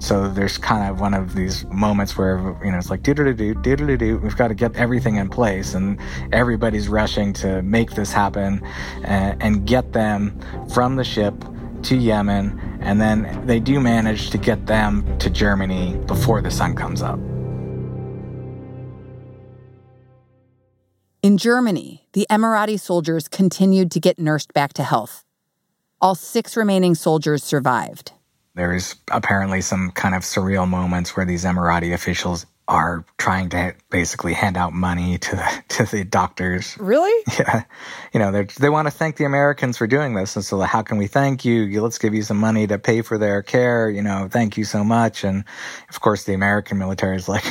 so 0.00 0.28
there's 0.28 0.58
kind 0.58 0.90
of 0.90 1.00
one 1.00 1.14
of 1.14 1.34
these 1.34 1.64
moments 1.66 2.16
where, 2.16 2.38
you 2.64 2.70
know, 2.70 2.78
it's 2.78 2.90
like, 2.90 3.02
doodle 3.02 3.32
doo, 3.32 3.54
doodle 3.54 3.96
doo, 3.96 4.18
we've 4.18 4.36
got 4.36 4.48
to 4.48 4.54
get 4.54 4.76
everything 4.76 5.16
in 5.16 5.28
place. 5.28 5.74
And 5.74 5.98
everybody's 6.32 6.88
rushing 6.88 7.32
to 7.34 7.62
make 7.62 7.92
this 7.92 8.12
happen 8.12 8.62
and, 9.04 9.42
and 9.42 9.66
get 9.66 9.92
them 9.92 10.38
from 10.72 10.96
the 10.96 11.04
ship 11.04 11.34
to 11.84 11.96
Yemen, 11.96 12.78
and 12.80 13.00
then 13.00 13.46
they 13.46 13.60
do 13.60 13.80
manage 13.80 14.30
to 14.30 14.38
get 14.38 14.66
them 14.66 15.18
to 15.18 15.30
Germany 15.30 15.96
before 16.06 16.42
the 16.42 16.50
sun 16.50 16.74
comes 16.74 17.02
up. 17.02 17.18
In 21.22 21.36
Germany, 21.36 22.06
the 22.12 22.26
Emirati 22.30 22.78
soldiers 22.78 23.28
continued 23.28 23.90
to 23.92 24.00
get 24.00 24.18
nursed 24.18 24.52
back 24.52 24.72
to 24.74 24.82
health. 24.82 25.24
All 26.00 26.14
six 26.14 26.56
remaining 26.56 26.94
soldiers 26.94 27.42
survived. 27.42 28.12
There's 28.58 28.96
apparently 29.12 29.60
some 29.60 29.92
kind 29.92 30.16
of 30.16 30.22
surreal 30.22 30.68
moments 30.68 31.16
where 31.16 31.24
these 31.24 31.44
Emirati 31.44 31.94
officials 31.94 32.44
are 32.66 33.04
trying 33.16 33.48
to 33.50 33.72
basically 33.88 34.34
hand 34.34 34.56
out 34.56 34.72
money 34.72 35.16
to 35.16 35.36
the, 35.36 35.62
to 35.68 35.84
the 35.84 36.04
doctors. 36.04 36.76
Really? 36.78 37.24
Yeah. 37.38 37.62
You 38.12 38.18
know, 38.18 38.42
they 38.58 38.68
want 38.68 38.88
to 38.88 38.90
thank 38.90 39.16
the 39.16 39.24
Americans 39.24 39.76
for 39.76 39.86
doing 39.86 40.14
this. 40.14 40.34
And 40.34 40.44
so, 40.44 40.58
how 40.62 40.82
can 40.82 40.98
we 40.98 41.06
thank 41.06 41.44
you? 41.44 41.80
Let's 41.80 41.98
give 41.98 42.12
you 42.14 42.22
some 42.22 42.38
money 42.38 42.66
to 42.66 42.80
pay 42.80 43.02
for 43.02 43.16
their 43.16 43.42
care. 43.42 43.88
You 43.88 44.02
know, 44.02 44.26
thank 44.28 44.56
you 44.56 44.64
so 44.64 44.82
much. 44.82 45.22
And 45.22 45.44
of 45.88 46.00
course, 46.00 46.24
the 46.24 46.34
American 46.34 46.78
military 46.78 47.14
is 47.16 47.28
like, 47.28 47.44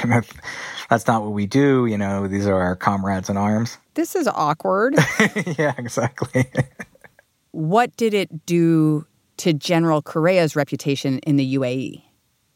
that's 0.90 1.08
not 1.08 1.24
what 1.24 1.32
we 1.32 1.46
do. 1.46 1.86
You 1.86 1.98
know, 1.98 2.28
these 2.28 2.48
are 2.48 2.60
our 2.60 2.76
comrades 2.76 3.30
in 3.30 3.38
arms. 3.38 3.78
This 3.94 4.14
is 4.14 4.28
awkward. 4.28 4.96
yeah, 5.58 5.74
exactly. 5.78 6.48
what 7.52 7.96
did 7.96 8.14
it 8.14 8.46
do 8.46 9.08
to 9.38 9.54
General 9.54 10.02
Correa's 10.02 10.56
reputation 10.56 11.20
in 11.20 11.36
the 11.38 11.56
UAE? 11.56 12.04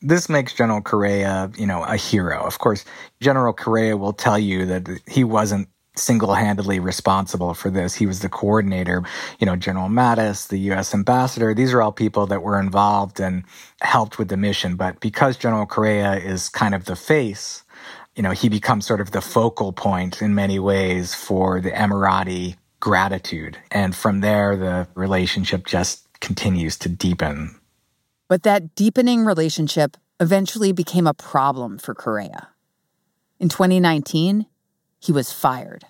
This 0.01 0.29
makes 0.29 0.53
General 0.53 0.81
Correa, 0.81 1.51
you 1.57 1.67
know, 1.67 1.83
a 1.83 1.95
hero. 1.95 2.41
Of 2.41 2.59
course, 2.59 2.85
General 3.19 3.53
Correa 3.53 3.97
will 3.97 4.13
tell 4.13 4.39
you 4.39 4.65
that 4.65 4.89
he 5.07 5.23
wasn't 5.23 5.67
single-handedly 5.95 6.79
responsible 6.79 7.53
for 7.53 7.69
this. 7.69 7.93
He 7.93 8.05
was 8.05 8.21
the 8.21 8.29
coordinator. 8.29 9.03
You 9.39 9.45
know, 9.45 9.55
General 9.55 9.89
Mattis, 9.89 10.47
the 10.47 10.57
U.S. 10.59 10.93
ambassador, 10.93 11.53
these 11.53 11.73
are 11.73 11.81
all 11.81 11.91
people 11.91 12.25
that 12.27 12.41
were 12.41 12.59
involved 12.59 13.19
and 13.19 13.43
helped 13.81 14.17
with 14.17 14.29
the 14.29 14.37
mission. 14.37 14.75
But 14.75 15.01
because 15.01 15.37
General 15.37 15.65
Correa 15.65 16.15
is 16.15 16.49
kind 16.49 16.73
of 16.73 16.85
the 16.85 16.95
face, 16.95 17.63
you 18.15 18.23
know, 18.23 18.31
he 18.31 18.49
becomes 18.49 18.85
sort 18.85 19.01
of 19.01 19.11
the 19.11 19.21
focal 19.21 19.71
point 19.73 20.21
in 20.21 20.33
many 20.33 20.59
ways 20.59 21.13
for 21.13 21.61
the 21.61 21.71
Emirati 21.71 22.55
gratitude. 22.79 23.57
And 23.69 23.95
from 23.95 24.21
there, 24.21 24.55
the 24.55 24.87
relationship 24.95 25.67
just 25.67 26.07
continues 26.21 26.77
to 26.77 26.89
deepen. 26.89 27.59
But 28.27 28.43
that 28.43 28.75
deepening 28.75 29.25
relationship 29.25 29.97
eventually 30.19 30.71
became 30.71 31.07
a 31.07 31.13
problem 31.13 31.77
for 31.77 31.93
Correa. 31.93 32.49
In 33.39 33.49
2019, 33.49 34.45
he 34.99 35.11
was 35.11 35.33
fired. 35.33 35.85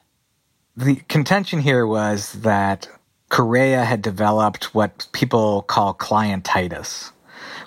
The 0.75 0.95
contention 1.09 1.59
here 1.59 1.85
was 1.85 2.31
that 2.33 2.87
Correa 3.29 3.83
had 3.83 4.01
developed 4.01 4.73
what 4.73 5.07
people 5.11 5.63
call 5.63 5.93
clientitis, 5.93 7.11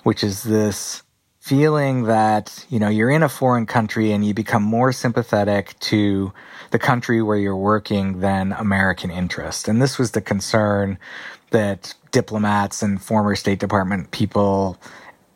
which 0.03 0.23
is 0.23 0.43
this 0.43 1.03
feeling 1.39 2.03
that, 2.03 2.65
you 2.69 2.79
know, 2.79 2.89
you're 2.89 3.11
in 3.11 3.21
a 3.21 3.29
foreign 3.29 3.67
country 3.67 4.11
and 4.11 4.25
you 4.25 4.33
become 4.33 4.63
more 4.63 4.91
sympathetic 4.91 5.77
to 5.79 6.33
the 6.75 6.79
country 6.79 7.21
where 7.21 7.37
you're 7.37 7.55
working 7.55 8.19
than 8.19 8.51
American 8.51 9.09
interest. 9.09 9.69
And 9.69 9.81
this 9.81 9.97
was 9.97 10.11
the 10.11 10.19
concern 10.19 10.99
that 11.51 11.93
diplomats 12.11 12.83
and 12.83 13.01
former 13.01 13.33
State 13.37 13.59
Department 13.59 14.11
people 14.11 14.77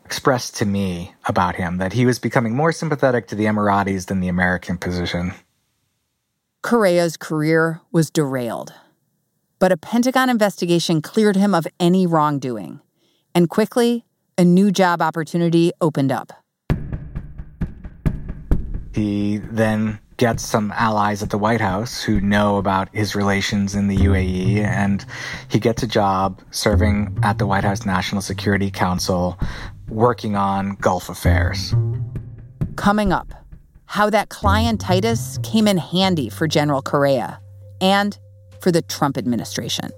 expressed 0.04 0.54
to 0.56 0.66
me 0.66 1.14
about 1.24 1.56
him 1.56 1.78
that 1.78 1.94
he 1.94 2.04
was 2.04 2.18
becoming 2.18 2.54
more 2.54 2.72
sympathetic 2.72 3.26
to 3.28 3.34
the 3.34 3.46
Emiratis 3.46 4.04
than 4.04 4.20
the 4.20 4.28
American 4.28 4.76
position. 4.76 5.32
Correa's 6.62 7.16
career 7.16 7.80
was 7.90 8.10
derailed, 8.10 8.74
but 9.58 9.72
a 9.72 9.78
Pentagon 9.78 10.28
investigation 10.28 11.00
cleared 11.00 11.36
him 11.36 11.54
of 11.54 11.66
any 11.80 12.06
wrongdoing, 12.06 12.80
and 13.34 13.48
quickly, 13.48 14.04
a 14.36 14.44
new 14.44 14.70
job 14.70 15.00
opportunity 15.00 15.72
opened 15.80 16.12
up. 16.12 16.34
He 18.92 19.38
then 19.38 20.00
gets 20.20 20.44
some 20.44 20.70
allies 20.72 21.22
at 21.22 21.30
the 21.30 21.38
White 21.38 21.62
House 21.62 22.02
who 22.02 22.20
know 22.20 22.58
about 22.58 22.94
his 22.94 23.16
relations 23.16 23.74
in 23.74 23.88
the 23.88 23.96
UAE, 23.96 24.58
and 24.58 25.06
he 25.48 25.58
gets 25.58 25.82
a 25.82 25.86
job 25.86 26.42
serving 26.50 27.18
at 27.22 27.38
the 27.38 27.46
White 27.46 27.64
House 27.64 27.86
National 27.86 28.20
Security 28.20 28.70
Council 28.70 29.38
working 29.88 30.36
on 30.36 30.74
Gulf 30.74 31.08
affairs. 31.08 31.74
Coming 32.76 33.14
up, 33.14 33.32
how 33.86 34.10
that 34.10 34.28
clientitis 34.28 35.42
came 35.42 35.66
in 35.66 35.78
handy 35.78 36.28
for 36.28 36.46
General 36.46 36.82
Correa 36.82 37.40
and 37.80 38.18
for 38.60 38.70
the 38.70 38.82
Trump 38.82 39.16
administration. 39.16 39.88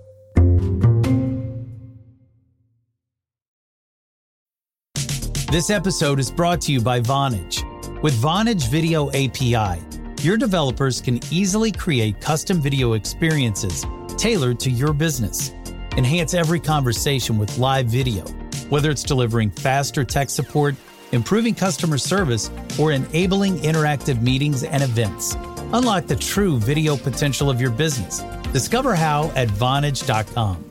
This 5.50 5.68
episode 5.68 6.20
is 6.20 6.30
brought 6.30 6.60
to 6.60 6.72
you 6.72 6.80
by 6.80 7.00
Vonage. 7.00 7.64
With 8.02 8.14
Vonage 8.14 8.68
Video 8.68 9.08
API, 9.10 9.80
your 10.24 10.36
developers 10.36 11.00
can 11.00 11.20
easily 11.32 11.72
create 11.72 12.20
custom 12.20 12.60
video 12.60 12.92
experiences 12.92 13.84
tailored 14.16 14.60
to 14.60 14.70
your 14.70 14.92
business. 14.92 15.50
Enhance 15.96 16.34
every 16.34 16.60
conversation 16.60 17.38
with 17.38 17.58
live 17.58 17.86
video, 17.86 18.24
whether 18.68 18.90
it's 18.90 19.02
delivering 19.02 19.50
faster 19.50 20.04
tech 20.04 20.30
support, 20.30 20.74
improving 21.12 21.54
customer 21.54 21.98
service, 21.98 22.50
or 22.78 22.92
enabling 22.92 23.58
interactive 23.58 24.22
meetings 24.22 24.62
and 24.62 24.82
events. 24.82 25.34
Unlock 25.72 26.06
the 26.06 26.16
true 26.16 26.58
video 26.58 26.96
potential 26.96 27.50
of 27.50 27.60
your 27.60 27.70
business. 27.70 28.20
Discover 28.52 28.94
how 28.94 29.32
at 29.34 29.48
Vonage.com. 29.48 30.64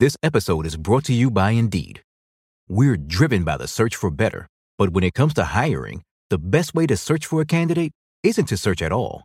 This 0.00 0.16
episode 0.22 0.66
is 0.66 0.76
brought 0.76 1.04
to 1.04 1.12
you 1.12 1.30
by 1.30 1.50
Indeed. 1.50 2.02
We're 2.68 2.96
driven 2.96 3.44
by 3.44 3.56
the 3.56 3.68
search 3.68 3.96
for 3.96 4.10
better, 4.10 4.48
but 4.78 4.90
when 4.90 5.04
it 5.04 5.14
comes 5.14 5.34
to 5.34 5.44
hiring, 5.44 6.03
the 6.30 6.38
best 6.38 6.74
way 6.74 6.86
to 6.86 6.96
search 6.96 7.26
for 7.26 7.40
a 7.40 7.46
candidate 7.46 7.92
isn't 8.22 8.46
to 8.46 8.56
search 8.56 8.82
at 8.82 8.92
all. 8.92 9.24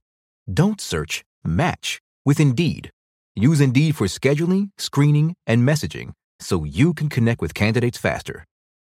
Don't 0.51 0.81
search, 0.81 1.23
match 1.43 1.99
with 2.25 2.39
Indeed. 2.39 2.91
Use 3.35 3.61
Indeed 3.61 3.95
for 3.95 4.07
scheduling, 4.07 4.69
screening, 4.77 5.35
and 5.47 5.67
messaging 5.67 6.13
so 6.39 6.63
you 6.63 6.93
can 6.93 7.09
connect 7.09 7.41
with 7.41 7.53
candidates 7.53 7.97
faster. 7.97 8.45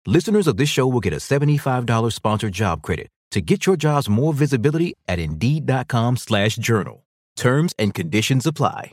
Listeners 0.05 0.47
of 0.47 0.57
this 0.57 0.69
show 0.69 0.87
will 0.87 0.99
get 0.99 1.13
a 1.13 1.17
$75 1.17 2.13
sponsored 2.13 2.53
job 2.53 2.81
credit 2.81 3.07
to 3.31 3.41
get 3.41 3.65
your 3.65 3.75
jobs 3.75 4.07
more 4.07 4.33
visibility 4.33 4.93
at 5.07 5.19
Indeed.com 5.19 6.17
slash 6.17 6.55
journal. 6.55 7.05
Terms 7.35 7.73
and 7.79 7.93
conditions 7.93 8.45
apply. 8.45 8.91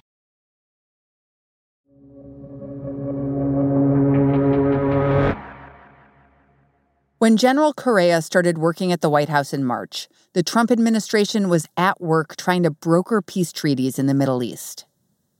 When 7.22 7.36
General 7.36 7.72
Correa 7.72 8.20
started 8.20 8.58
working 8.58 8.90
at 8.90 9.00
the 9.00 9.08
White 9.08 9.28
House 9.28 9.52
in 9.52 9.62
March, 9.62 10.08
the 10.32 10.42
Trump 10.42 10.72
administration 10.72 11.48
was 11.48 11.68
at 11.76 12.00
work 12.00 12.34
trying 12.34 12.64
to 12.64 12.72
broker 12.72 13.22
peace 13.22 13.52
treaties 13.52 13.96
in 13.96 14.06
the 14.06 14.12
Middle 14.12 14.42
East. 14.42 14.86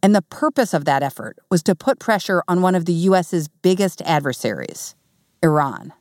And 0.01 0.15
the 0.15 0.23
purpose 0.23 0.75
of 0.75 0.85
that 0.85 1.03
effort 1.03 1.41
was 1.51 1.61
to 1.65 1.75
put 1.75 1.99
pressure 1.99 2.45
on 2.47 2.63
one 2.63 2.77
of 2.77 2.85
the 2.85 2.93
U.S.'s 2.93 3.49
biggest 3.49 4.01
adversaries, 4.03 4.95
Iran. 5.43 5.93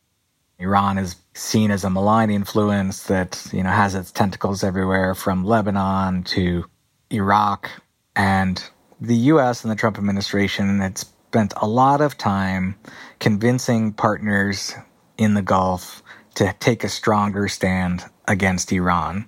Iran 0.59 0.99
is 0.99 1.15
seen 1.33 1.71
as 1.71 1.83
a 1.83 1.89
malign 1.89 2.29
influence 2.29 3.05
that, 3.05 3.43
you 3.51 3.63
know, 3.63 3.71
has 3.71 3.95
its 3.95 4.11
tentacles 4.11 4.63
everywhere 4.63 5.15
from 5.15 5.43
Lebanon 5.43 6.21
to 6.25 6.63
Iraq. 7.09 7.71
And 8.15 8.63
the 8.99 9.15
US 9.15 9.63
and 9.63 9.71
the 9.71 9.75
Trump 9.75 9.97
administration 9.97 10.79
had 10.79 10.99
spent 10.99 11.55
a 11.57 11.65
lot 11.65 12.01
of 12.01 12.19
time 12.19 12.75
convincing 13.17 13.93
partners 13.93 14.75
in 15.21 15.33
the 15.33 15.41
Gulf 15.41 16.01
to 16.35 16.53
take 16.59 16.83
a 16.83 16.89
stronger 16.89 17.47
stand 17.47 18.05
against 18.27 18.71
Iran. 18.71 19.27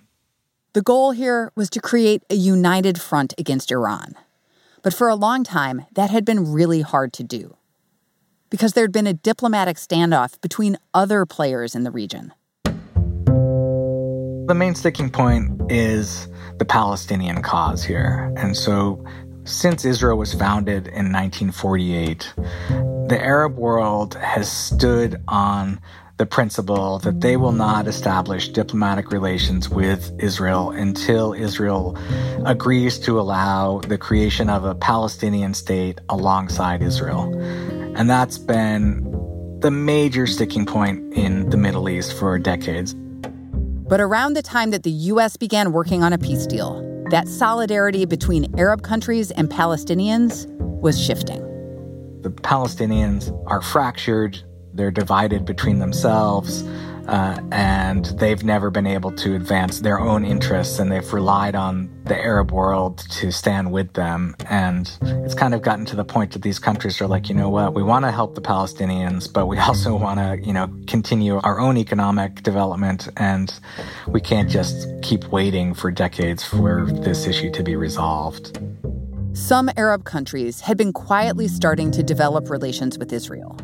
The 0.74 0.82
goal 0.82 1.12
here 1.12 1.52
was 1.56 1.70
to 1.72 1.80
create 1.80 2.24
a 2.30 2.36
united 2.36 3.00
front 3.00 3.34
against 3.38 3.72
Iran. 3.72 4.16
But 4.82 4.94
for 4.94 5.08
a 5.08 5.16
long 5.16 5.44
time, 5.44 5.86
that 5.94 6.10
had 6.10 6.26
been 6.26 6.52
really 6.52 6.82
hard 6.82 7.14
to 7.14 7.24
do 7.24 7.56
because 8.50 8.74
there'd 8.74 8.92
been 8.92 9.08
a 9.08 9.14
diplomatic 9.14 9.78
standoff 9.78 10.40
between 10.42 10.78
other 10.94 11.26
players 11.26 11.74
in 11.76 11.84
the 11.84 11.92
region. 11.92 12.34
The 14.46 14.54
main 14.56 14.76
sticking 14.76 15.10
point 15.10 15.72
is 15.72 16.28
the 16.58 16.66
Palestinian 16.66 17.42
cause 17.42 17.84
here. 17.84 18.32
And 18.38 18.56
so, 18.58 19.04
since 19.46 19.86
Israel 19.86 20.18
was 20.18 20.34
founded 20.34 20.88
in 20.88 21.12
1948, 21.12 22.34
the 23.14 23.24
Arab 23.24 23.58
world 23.58 24.16
has 24.16 24.52
stood 24.52 25.22
on 25.28 25.80
the 26.18 26.26
principle 26.26 26.98
that 26.98 27.22
they 27.22 27.38
will 27.38 27.52
not 27.52 27.86
establish 27.86 28.50
diplomatic 28.50 29.12
relations 29.12 29.70
with 29.70 30.12
Israel 30.18 30.72
until 30.72 31.32
Israel 31.32 31.96
agrees 32.44 32.98
to 32.98 33.20
allow 33.20 33.78
the 33.82 34.00
creation 34.00 34.50
of 34.50 34.66
a 34.66 34.74
Palestinian 34.74 35.54
state 35.54 36.02
alongside 36.10 36.82
Israel. 36.82 37.32
And 37.96 38.10
that's 38.10 38.40
been 38.40 39.04
the 39.60 39.70
major 39.70 40.26
sticking 40.26 40.66
point 40.66 41.14
in 41.14 41.52
the 41.52 41.58
Middle 41.58 41.88
East 41.90 42.18
for 42.18 42.40
decades. 42.40 42.96
But 42.96 44.02
around 44.02 44.34
the 44.34 44.42
time 44.42 44.72
that 44.72 44.82
the 44.82 44.98
U.S. 45.14 45.38
began 45.38 45.72
working 45.72 46.02
on 46.02 46.14
a 46.14 46.18
peace 46.18 46.48
deal, 46.48 46.82
that 47.12 47.28
solidarity 47.28 48.06
between 48.06 48.52
Arab 48.60 48.82
countries 48.82 49.30
and 49.30 49.52
Palestinians 49.52 50.48
was 50.58 51.00
shifting. 51.00 51.53
The 52.24 52.30
Palestinians 52.30 53.32
are 53.48 53.62
fractured, 53.62 54.42
they're 54.74 54.92
divided 54.92 55.46
between 55.46 55.80
themselves. 55.80 56.64
Uh, 57.08 57.38
and 57.52 58.06
they've 58.18 58.46
never 58.46 58.70
been 58.70 58.88
able 58.88 59.12
to 59.12 59.36
advance 59.36 59.82
their 59.82 60.00
own 60.00 60.24
interests, 60.24 60.80
and 60.80 60.90
they've 60.90 61.12
relied 61.12 61.54
on 61.54 61.90
the 62.06 62.18
Arab 62.18 62.52
world 62.52 63.00
to 63.10 63.30
stand 63.30 63.72
with 63.74 63.92
them. 63.94 64.36
And 64.50 64.90
it's 65.02 65.34
kind 65.34 65.54
of 65.54 65.62
gotten 65.62 65.86
to 65.88 65.98
the 65.98 66.06
point 66.06 66.32
that 66.32 66.44
these 66.44 66.60
countries 66.60 67.02
are 67.02 67.08
like, 67.08 67.28
you 67.28 67.36
know 67.36 67.50
what, 67.50 67.74
we 67.74 67.84
want 67.84 68.06
to 68.06 68.12
help 68.12 68.36
the 68.36 68.42
Palestinians, 68.42 69.32
but 69.32 69.48
we 69.48 69.58
also 69.68 69.98
want 69.98 70.20
to, 70.20 70.40
you 70.48 70.54
know, 70.54 70.74
continue 70.88 71.42
our 71.44 71.60
own 71.60 71.76
economic 71.76 72.42
development, 72.42 73.10
and 73.18 73.54
we 74.08 74.22
can't 74.22 74.50
just 74.50 74.88
keep 75.02 75.28
waiting 75.28 75.74
for 75.74 75.92
decades 75.92 76.46
for 76.46 76.86
this 76.86 77.28
issue 77.28 77.52
to 77.52 77.64
be 77.64 77.76
resolved. 77.76 78.58
Some 79.34 79.72
Arab 79.78 80.04
countries 80.04 80.60
had 80.60 80.78
been 80.78 80.94
quietly 80.94 81.48
starting 81.48 81.90
to 81.92 82.04
develop 82.04 82.52
relations 82.52 83.00
with 83.00 83.12
Israel. 83.12 83.58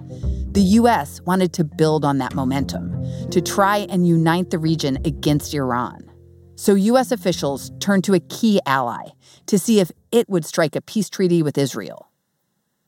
The 0.51 0.61
U.S. 0.61 1.21
wanted 1.27 1.53
to 1.53 1.63
build 1.63 2.03
on 2.03 2.17
that 2.17 2.33
momentum, 2.33 2.91
to 3.29 3.39
try 3.39 3.85
and 3.89 4.07
unite 4.07 4.49
the 4.49 4.57
region 4.57 4.97
against 5.05 5.53
Iran. 5.53 6.09
So 6.55 6.73
U.S. 6.73 7.11
officials 7.11 7.71
turned 7.79 8.03
to 8.05 8.15
a 8.15 8.19
key 8.19 8.59
ally 8.65 9.09
to 9.45 9.59
see 9.59 9.79
if 9.79 9.91
it 10.11 10.27
would 10.27 10.43
strike 10.43 10.75
a 10.75 10.81
peace 10.81 11.07
treaty 11.07 11.43
with 11.43 11.55
Israel. 11.55 12.09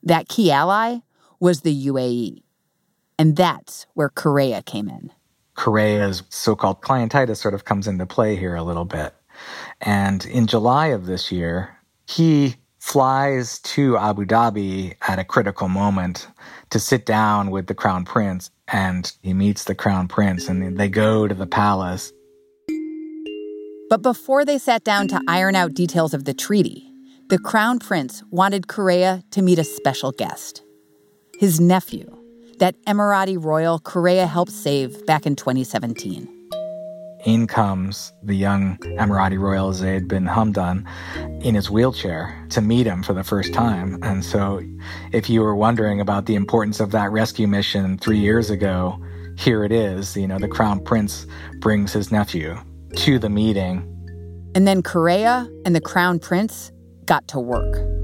That 0.02 0.28
key 0.28 0.50
ally 0.50 0.98
was 1.38 1.60
the 1.60 1.86
UAE. 1.86 2.42
And 3.16 3.36
that's 3.36 3.86
where 3.94 4.08
Correa 4.08 4.60
came 4.60 4.88
in. 4.88 5.12
Correa's 5.54 6.24
so 6.30 6.56
called 6.56 6.80
clientitis 6.80 7.36
sort 7.36 7.54
of 7.54 7.64
comes 7.64 7.86
into 7.86 8.06
play 8.06 8.34
here 8.34 8.56
a 8.56 8.64
little 8.64 8.84
bit. 8.84 9.14
And 9.80 10.26
in 10.26 10.48
July 10.48 10.88
of 10.88 11.06
this 11.06 11.30
year, 11.30 11.78
he 12.06 12.56
flies 12.82 13.60
to 13.60 13.96
Abu 13.96 14.24
Dhabi 14.24 14.96
at 15.06 15.20
a 15.20 15.24
critical 15.24 15.68
moment 15.68 16.26
to 16.70 16.80
sit 16.80 17.06
down 17.06 17.52
with 17.52 17.68
the 17.68 17.76
crown 17.76 18.04
prince 18.04 18.50
and 18.66 19.12
he 19.22 19.32
meets 19.32 19.64
the 19.64 19.74
crown 19.74 20.08
prince 20.08 20.48
and 20.48 20.76
they 20.76 20.88
go 20.88 21.28
to 21.28 21.34
the 21.34 21.46
palace. 21.46 22.12
But 23.88 24.02
before 24.02 24.44
they 24.44 24.58
sat 24.58 24.82
down 24.82 25.06
to 25.08 25.22
iron 25.28 25.54
out 25.54 25.74
details 25.74 26.12
of 26.12 26.24
the 26.24 26.34
treaty, 26.34 26.92
the 27.28 27.38
crown 27.38 27.78
prince 27.78 28.24
wanted 28.32 28.66
Correa 28.66 29.22
to 29.30 29.42
meet 29.42 29.60
a 29.60 29.64
special 29.64 30.10
guest 30.10 30.64
his 31.38 31.60
nephew, 31.60 32.18
that 32.58 32.74
Emirati 32.84 33.42
royal 33.42 33.78
Correa 33.78 34.26
helped 34.26 34.52
save 34.52 35.06
back 35.06 35.24
in 35.24 35.36
2017 35.36 36.41
in 37.24 37.46
comes 37.46 38.12
the 38.22 38.34
young 38.34 38.78
Emirati 38.78 39.38
royal 39.38 39.72
Zayed 39.72 40.08
bin 40.08 40.26
Hamdan 40.26 40.86
in 41.44 41.54
his 41.54 41.70
wheelchair 41.70 42.46
to 42.50 42.60
meet 42.60 42.86
him 42.86 43.02
for 43.02 43.12
the 43.12 43.24
first 43.24 43.52
time. 43.52 43.98
And 44.02 44.24
so, 44.24 44.60
if 45.12 45.30
you 45.30 45.40
were 45.40 45.54
wondering 45.54 46.00
about 46.00 46.26
the 46.26 46.34
importance 46.34 46.80
of 46.80 46.90
that 46.92 47.10
rescue 47.12 47.46
mission 47.46 47.98
three 47.98 48.18
years 48.18 48.50
ago, 48.50 49.02
here 49.38 49.64
it 49.64 49.72
is. 49.72 50.16
You 50.16 50.26
know, 50.26 50.38
the 50.38 50.48
crown 50.48 50.82
prince 50.84 51.26
brings 51.60 51.92
his 51.92 52.10
nephew 52.10 52.56
to 52.96 53.18
the 53.18 53.30
meeting. 53.30 53.88
And 54.54 54.66
then 54.66 54.82
Correa 54.82 55.48
and 55.64 55.74
the 55.74 55.80
crown 55.80 56.18
prince 56.18 56.72
got 57.06 57.26
to 57.28 57.40
work. 57.40 58.01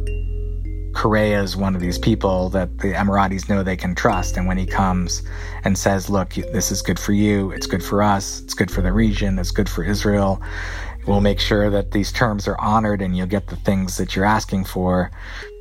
Correa 0.98 1.40
is 1.40 1.56
one 1.56 1.76
of 1.76 1.80
these 1.80 1.96
people 1.96 2.48
that 2.48 2.78
the 2.78 2.92
Emiratis 2.92 3.48
know 3.48 3.62
they 3.62 3.76
can 3.76 3.94
trust. 3.94 4.36
And 4.36 4.48
when 4.48 4.58
he 4.58 4.66
comes 4.66 5.22
and 5.62 5.78
says, 5.78 6.10
look, 6.10 6.30
this 6.30 6.72
is 6.72 6.82
good 6.82 6.98
for 6.98 7.12
you, 7.12 7.52
it's 7.52 7.68
good 7.68 7.84
for 7.84 8.02
us, 8.02 8.40
it's 8.40 8.52
good 8.52 8.68
for 8.68 8.82
the 8.82 8.92
region, 8.92 9.38
it's 9.38 9.52
good 9.52 9.68
for 9.68 9.84
Israel, 9.84 10.42
we'll 11.06 11.20
make 11.20 11.38
sure 11.38 11.70
that 11.70 11.92
these 11.92 12.10
terms 12.10 12.48
are 12.48 12.60
honored 12.60 13.00
and 13.00 13.16
you'll 13.16 13.28
get 13.28 13.46
the 13.46 13.54
things 13.54 13.96
that 13.96 14.16
you're 14.16 14.24
asking 14.24 14.64
for, 14.64 15.12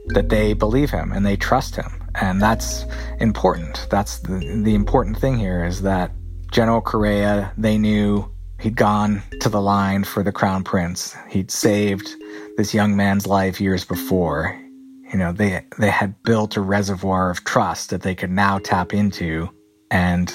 that 0.08 0.29
they 0.29 0.53
believe 0.53 0.89
him 0.89 1.12
and 1.12 1.24
they 1.24 1.36
trust 1.36 1.75
him. 1.75 2.03
And 2.15 2.41
that's 2.41 2.86
important. 3.20 3.86
That's 3.91 4.17
the, 4.17 4.39
the 4.63 4.74
important 4.74 5.20
thing 5.20 5.38
here 5.38 5.63
is 5.63 5.84
that 5.84 6.13
General 6.51 6.82
Correa, 6.82 7.53
they 7.60 7.77
knew 7.77 8.27
he'd 8.60 8.76
gone 8.76 9.21
to 9.41 9.50
the 9.50 9.62
line 9.62 10.04
for 10.04 10.23
the 10.23 10.32
crown 10.32 10.63
prince. 10.63 11.15
He'd 11.30 11.52
saved 11.52 12.15
this 12.58 12.73
young 12.73 12.95
man's 12.95 13.28
life 13.28 13.62
years 13.62 13.86
before 13.86 14.60
you 15.12 15.17
know, 15.17 15.32
they, 15.32 15.63
they 15.78 15.89
had 15.89 16.22
built 16.24 16.58
a 16.58 16.62
reservoir 16.62 17.30
of 17.30 17.43
trust 17.43 17.89
that 17.91 18.02
they 18.02 18.15
could 18.15 18.32
now 18.32 18.60
tap 18.60 18.93
into 18.93 19.50
and 19.89 20.32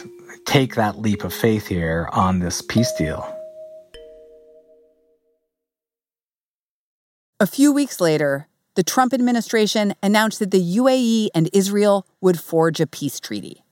take 0.46 0.74
that 0.74 0.98
leap 0.98 1.24
of 1.24 1.32
faith 1.32 1.66
here 1.66 2.08
on 2.12 2.38
this 2.38 2.62
peace 2.62 2.92
deal. 2.92 3.36
A 7.38 7.46
few 7.46 7.72
weeks 7.72 8.00
later, 8.00 8.48
the 8.74 8.82
Trump 8.82 9.12
administration 9.12 9.94
announced 10.02 10.38
that 10.38 10.52
the 10.52 10.76
UAE 10.76 11.28
and 11.34 11.50
Israel 11.52 12.06
would 12.20 12.40
forge 12.40 12.80
a 12.80 12.86
peace 12.86 13.20
treaty. 13.20 13.64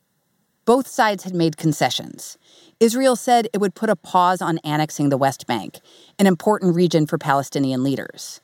Both 0.66 0.86
sides 0.86 1.24
had 1.24 1.34
made 1.34 1.56
concessions. 1.56 2.36
Israel 2.78 3.16
said 3.16 3.48
it 3.52 3.60
would 3.60 3.74
put 3.74 3.88
a 3.88 3.96
pause 3.96 4.42
on 4.42 4.58
annexing 4.58 5.08
the 5.08 5.16
West 5.16 5.46
Bank, 5.46 5.80
an 6.18 6.26
important 6.26 6.74
region 6.74 7.06
for 7.06 7.16
Palestinian 7.16 7.82
leaders 7.82 8.40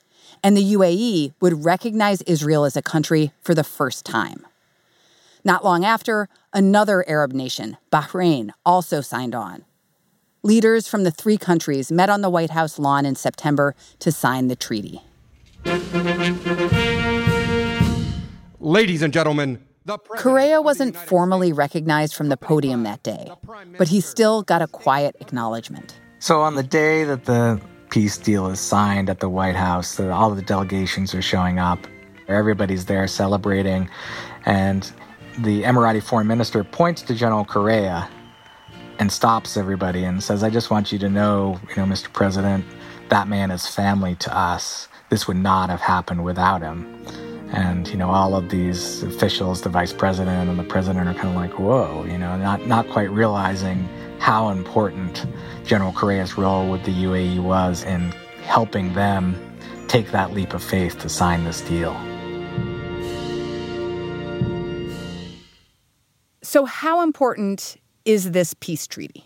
and 0.46 0.56
the 0.56 0.74
UAE 0.74 1.34
would 1.40 1.64
recognize 1.64 2.22
Israel 2.22 2.64
as 2.64 2.76
a 2.76 2.80
country 2.80 3.32
for 3.42 3.52
the 3.52 3.64
first 3.64 4.06
time. 4.06 4.46
Not 5.42 5.64
long 5.64 5.84
after, 5.84 6.28
another 6.52 7.04
Arab 7.08 7.32
nation, 7.32 7.78
Bahrain, 7.90 8.52
also 8.64 9.00
signed 9.00 9.34
on. 9.34 9.64
Leaders 10.44 10.86
from 10.86 11.02
the 11.02 11.10
three 11.10 11.36
countries 11.36 11.90
met 11.90 12.08
on 12.08 12.20
the 12.20 12.30
White 12.30 12.50
House 12.50 12.78
lawn 12.78 13.04
in 13.04 13.16
September 13.16 13.74
to 13.98 14.12
sign 14.12 14.46
the 14.46 14.54
treaty. 14.54 15.02
Ladies 18.60 19.02
and 19.02 19.12
gentlemen, 19.12 19.58
Correa 20.16 20.62
wasn't 20.62 20.96
formally 20.96 21.52
recognized 21.52 22.14
from 22.14 22.28
the 22.28 22.36
podium 22.36 22.84
that 22.84 23.02
day, 23.02 23.32
but 23.78 23.88
he 23.88 24.00
still 24.00 24.44
got 24.44 24.62
a 24.62 24.68
quiet 24.68 25.16
acknowledgement. 25.18 25.98
So 26.20 26.40
on 26.40 26.54
the 26.54 26.62
day 26.62 27.02
that 27.02 27.24
the 27.24 27.60
peace 27.96 28.18
deal 28.18 28.48
is 28.48 28.60
signed 28.60 29.08
at 29.08 29.20
the 29.20 29.28
White 29.30 29.56
House. 29.56 29.98
All 29.98 30.28
the 30.34 30.42
delegations 30.42 31.14
are 31.14 31.22
showing 31.22 31.58
up. 31.58 31.78
Everybody's 32.28 32.84
there 32.84 33.08
celebrating. 33.08 33.88
And 34.44 34.92
the 35.38 35.62
Emirati 35.62 36.02
foreign 36.02 36.26
minister 36.26 36.62
points 36.62 37.00
to 37.00 37.14
General 37.14 37.46
Correa 37.46 38.06
and 38.98 39.10
stops 39.10 39.56
everybody 39.56 40.04
and 40.04 40.22
says, 40.22 40.42
I 40.42 40.50
just 40.50 40.70
want 40.70 40.92
you 40.92 40.98
to 40.98 41.08
know, 41.08 41.58
you 41.70 41.76
know, 41.76 41.90
Mr. 41.90 42.12
President, 42.12 42.66
that 43.08 43.28
man 43.28 43.50
is 43.50 43.66
family 43.66 44.14
to 44.16 44.36
us. 44.36 44.88
This 45.08 45.26
would 45.26 45.38
not 45.38 45.70
have 45.70 45.80
happened 45.80 46.22
without 46.22 46.60
him. 46.60 47.02
And, 47.50 47.88
you 47.88 47.96
know, 47.96 48.10
all 48.10 48.36
of 48.36 48.50
these 48.50 49.04
officials, 49.04 49.62
the 49.62 49.70
vice 49.70 49.94
president 49.94 50.50
and 50.50 50.58
the 50.58 50.64
president 50.64 51.08
are 51.08 51.14
kind 51.14 51.30
of 51.30 51.36
like, 51.36 51.58
whoa, 51.58 52.04
you 52.04 52.18
know, 52.18 52.36
not, 52.36 52.66
not 52.66 52.90
quite 52.90 53.10
realizing 53.10 53.88
how 54.26 54.48
important 54.48 55.24
General 55.64 55.92
Correa's 55.92 56.36
role 56.36 56.68
with 56.68 56.82
the 56.82 56.90
UAE 57.04 57.38
was 57.38 57.84
in 57.84 58.10
helping 58.42 58.92
them 58.94 59.36
take 59.86 60.10
that 60.10 60.32
leap 60.32 60.52
of 60.52 60.64
faith 60.64 60.98
to 60.98 61.08
sign 61.08 61.44
this 61.44 61.60
deal. 61.60 61.92
So, 66.42 66.64
how 66.64 67.02
important 67.02 67.76
is 68.04 68.32
this 68.32 68.52
peace 68.58 68.88
treaty? 68.88 69.24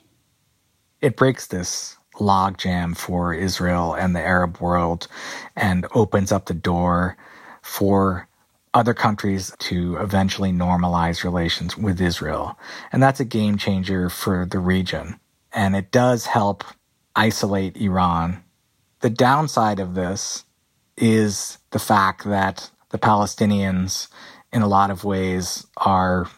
It 1.00 1.16
breaks 1.16 1.46
this 1.46 1.96
logjam 2.16 2.94
for 2.94 3.32
Israel 3.32 3.94
and 3.94 4.14
the 4.14 4.20
Arab 4.20 4.58
world 4.60 5.08
and 5.56 5.86
opens 5.94 6.30
up 6.30 6.44
the 6.44 6.52
door 6.52 7.16
for 7.62 8.28
other 8.72 8.94
countries 8.94 9.52
to 9.58 9.96
eventually 9.96 10.52
normalize 10.52 11.24
relations 11.24 11.76
with 11.76 12.00
Israel. 12.00 12.58
And 12.92 13.02
that's 13.02 13.20
a 13.20 13.24
game 13.24 13.58
changer 13.58 14.08
for 14.08 14.46
the 14.46 14.60
region. 14.60 15.18
And 15.52 15.74
it 15.74 15.90
does 15.90 16.26
help 16.26 16.64
isolate 17.16 17.76
Iran. 17.76 18.42
The 19.00 19.10
downside 19.10 19.80
of 19.80 19.94
this 19.94 20.44
is 20.96 21.58
the 21.70 21.78
fact 21.78 22.24
that 22.24 22.70
the 22.90 22.98
Palestinians, 22.98 24.08
in 24.52 24.62
a 24.62 24.68
lot 24.68 24.90
of 24.90 25.04
ways, 25.04 25.66
are 25.76 26.28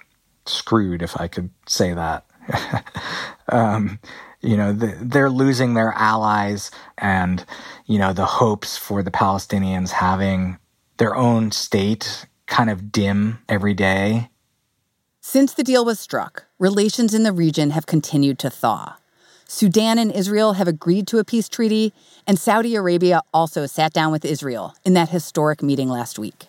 screwed, 0.46 1.02
if 1.02 1.20
I 1.20 1.28
could 1.28 1.50
say 1.66 1.92
that. 1.92 2.24
um, 3.48 3.98
you 4.40 4.56
know, 4.56 4.72
the, 4.72 4.96
they're 5.00 5.30
losing 5.30 5.74
their 5.74 5.92
allies 5.92 6.70
and, 6.98 7.44
you 7.86 7.98
know, 7.98 8.12
the 8.12 8.26
hopes 8.26 8.76
for 8.76 9.02
the 9.02 9.10
Palestinians 9.10 9.90
having 9.90 10.58
their 10.98 11.14
own 11.14 11.52
state 11.52 12.26
kind 12.46 12.70
of 12.70 12.92
dim 12.92 13.38
every 13.48 13.74
day. 13.74 14.28
Since 15.20 15.54
the 15.54 15.62
deal 15.62 15.84
was 15.84 16.00
struck, 16.00 16.46
relations 16.58 17.14
in 17.14 17.22
the 17.22 17.32
region 17.32 17.70
have 17.70 17.86
continued 17.86 18.38
to 18.40 18.50
thaw. 18.50 18.96
Sudan 19.46 19.98
and 19.98 20.10
Israel 20.10 20.54
have 20.54 20.66
agreed 20.66 21.06
to 21.08 21.18
a 21.18 21.24
peace 21.24 21.48
treaty, 21.48 21.92
and 22.26 22.38
Saudi 22.38 22.74
Arabia 22.74 23.20
also 23.32 23.66
sat 23.66 23.92
down 23.92 24.10
with 24.10 24.24
Israel 24.24 24.74
in 24.84 24.94
that 24.94 25.10
historic 25.10 25.62
meeting 25.62 25.88
last 25.88 26.18
week. 26.18 26.46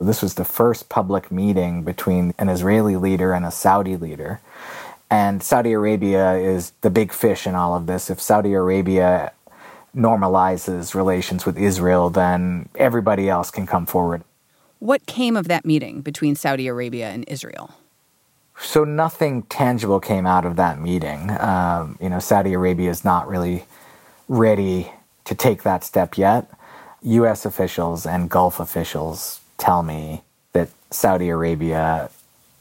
This 0.00 0.22
was 0.22 0.34
the 0.34 0.44
first 0.44 0.88
public 0.88 1.30
meeting 1.30 1.82
between 1.82 2.34
an 2.38 2.48
Israeli 2.48 2.96
leader 2.96 3.32
and 3.32 3.46
a 3.46 3.50
Saudi 3.50 3.96
leader. 3.96 4.40
And 5.10 5.42
Saudi 5.42 5.72
Arabia 5.72 6.32
is 6.34 6.72
the 6.80 6.90
big 6.90 7.12
fish 7.12 7.46
in 7.46 7.54
all 7.54 7.74
of 7.74 7.86
this. 7.86 8.10
If 8.10 8.20
Saudi 8.20 8.52
Arabia 8.54 9.32
normalizes 9.96 10.94
relations 10.94 11.46
with 11.46 11.58
Israel, 11.58 12.10
then 12.10 12.68
everybody 12.76 13.28
else 13.28 13.50
can 13.50 13.66
come 13.66 13.86
forward. 13.86 14.22
What 14.78 15.06
came 15.06 15.36
of 15.36 15.48
that 15.48 15.64
meeting 15.64 16.02
between 16.02 16.36
Saudi 16.36 16.66
Arabia 16.66 17.08
and 17.08 17.24
Israel? 17.28 17.74
So 18.60 18.84
nothing 18.84 19.42
tangible 19.44 20.00
came 20.00 20.26
out 20.26 20.44
of 20.44 20.56
that 20.56 20.80
meeting. 20.80 21.30
Um, 21.40 21.98
you 22.00 22.08
know, 22.08 22.18
Saudi 22.18 22.52
Arabia 22.52 22.90
is 22.90 23.04
not 23.04 23.28
really 23.28 23.64
ready 24.28 24.92
to 25.24 25.34
take 25.34 25.62
that 25.62 25.84
step 25.84 26.16
yet. 26.16 26.50
U.S. 27.02 27.44
officials 27.44 28.06
and 28.06 28.30
Gulf 28.30 28.58
officials 28.58 29.40
tell 29.58 29.82
me 29.82 30.22
that 30.52 30.68
Saudi 30.90 31.28
Arabia 31.28 32.10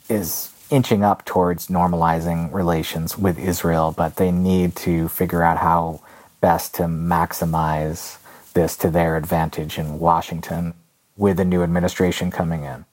is 0.09 0.51
inching 0.69 1.03
up 1.03 1.23
towards 1.25 1.67
normalizing 1.67 2.51
relations 2.53 3.17
with 3.17 3.39
Israel, 3.39 3.93
but 3.95 4.17
they 4.17 4.31
need 4.31 4.75
to 4.75 5.07
figure 5.09 5.43
out 5.43 5.57
how 5.57 6.01
best 6.45 6.75
to 6.75 6.83
maximize 6.83 8.19
this 8.53 8.77
to 8.77 8.91
their 8.91 9.17
advantage 9.17 9.79
in 9.79 9.97
Washington 9.97 10.75
with 11.17 11.37
the 11.37 11.43
new 11.43 11.63
administration 11.63 12.29
coming 12.29 12.63
in. 12.63 12.85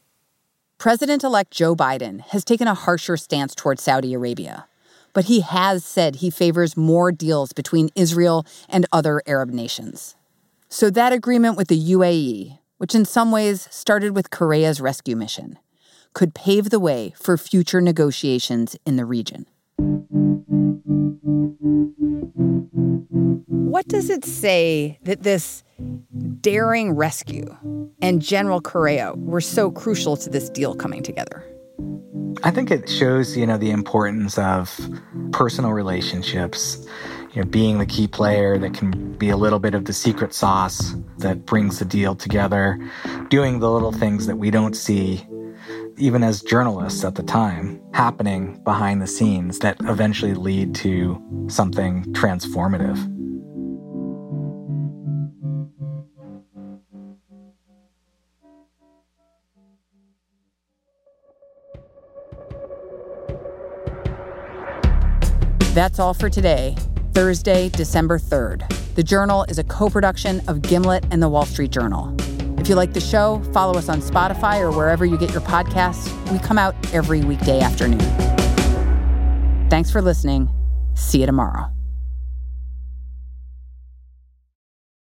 President 0.78 1.22
elect 1.22 1.50
Joe 1.50 1.76
Biden 1.76 2.22
has 2.28 2.46
taken 2.46 2.66
a 2.66 2.72
harsher 2.72 3.18
stance 3.18 3.54
towards 3.54 3.82
Saudi 3.82 4.14
Arabia, 4.14 4.66
but 5.12 5.26
he 5.26 5.42
has 5.42 5.84
said 5.84 6.16
he 6.16 6.30
favors 6.30 6.78
more 6.78 7.12
deals 7.12 7.52
between 7.52 7.90
Israel 7.94 8.46
and 8.70 8.86
other 8.90 9.20
Arab 9.26 9.50
nations. 9.50 10.16
So 10.70 10.88
that 10.88 11.12
agreement 11.12 11.58
with 11.58 11.68
the 11.68 11.92
UAE, 11.92 12.58
which 12.78 12.94
in 12.94 13.04
some 13.04 13.30
ways 13.30 13.68
started 13.70 14.16
with 14.16 14.30
Correa's 14.30 14.80
rescue 14.80 15.14
mission, 15.14 15.58
could 16.14 16.34
pave 16.34 16.70
the 16.70 16.80
way 16.80 17.12
for 17.16 17.36
future 17.36 17.82
negotiations 17.82 18.76
in 18.86 18.96
the 18.96 19.04
region. 19.04 19.44
What 23.82 23.88
does 23.88 24.10
it 24.10 24.24
say 24.24 24.96
that 25.02 25.24
this 25.24 25.64
daring 26.40 26.92
rescue 26.92 27.56
and 28.00 28.22
General 28.22 28.60
Correa 28.60 29.12
were 29.16 29.40
so 29.40 29.72
crucial 29.72 30.16
to 30.18 30.30
this 30.30 30.48
deal 30.48 30.76
coming 30.76 31.02
together? 31.02 31.42
I 32.44 32.52
think 32.52 32.70
it 32.70 32.88
shows, 32.88 33.36
you 33.36 33.44
know, 33.44 33.58
the 33.58 33.72
importance 33.72 34.38
of 34.38 34.78
personal 35.32 35.72
relationships, 35.72 36.86
you 37.32 37.42
know, 37.42 37.48
being 37.48 37.78
the 37.78 37.86
key 37.86 38.06
player 38.06 38.56
that 38.56 38.72
can 38.72 39.14
be 39.14 39.30
a 39.30 39.36
little 39.36 39.58
bit 39.58 39.74
of 39.74 39.86
the 39.86 39.92
secret 39.92 40.32
sauce 40.32 40.94
that 41.18 41.44
brings 41.44 41.80
the 41.80 41.84
deal 41.84 42.14
together, 42.14 42.78
doing 43.30 43.58
the 43.58 43.68
little 43.68 43.90
things 43.90 44.28
that 44.28 44.36
we 44.36 44.52
don't 44.52 44.76
see 44.76 45.26
even 45.98 46.22
as 46.22 46.40
journalists 46.40 47.04
at 47.04 47.16
the 47.16 47.22
time, 47.22 47.80
happening 47.92 48.62
behind 48.64 49.02
the 49.02 49.06
scenes 49.06 49.58
that 49.58 49.76
eventually 49.80 50.34
lead 50.34 50.74
to 50.74 51.20
something 51.48 52.04
transformative. 52.12 52.96
That's 65.72 65.98
all 65.98 66.12
for 66.12 66.28
today, 66.28 66.76
Thursday, 67.14 67.70
December 67.70 68.18
3rd. 68.18 68.94
The 68.94 69.02
Journal 69.02 69.44
is 69.44 69.58
a 69.58 69.64
co 69.64 69.88
production 69.88 70.42
of 70.46 70.60
Gimlet 70.60 71.02
and 71.10 71.22
the 71.22 71.30
Wall 71.30 71.46
Street 71.46 71.70
Journal. 71.70 72.14
If 72.60 72.68
you 72.68 72.74
like 72.74 72.92
the 72.92 73.00
show, 73.00 73.42
follow 73.54 73.78
us 73.78 73.88
on 73.88 74.02
Spotify 74.02 74.60
or 74.60 74.70
wherever 74.70 75.06
you 75.06 75.16
get 75.16 75.32
your 75.32 75.40
podcasts. 75.40 76.10
We 76.30 76.38
come 76.40 76.58
out 76.58 76.74
every 76.92 77.22
weekday 77.22 77.60
afternoon. 77.60 78.00
Thanks 79.70 79.90
for 79.90 80.02
listening. 80.02 80.50
See 80.94 81.20
you 81.20 81.26
tomorrow. 81.26 81.72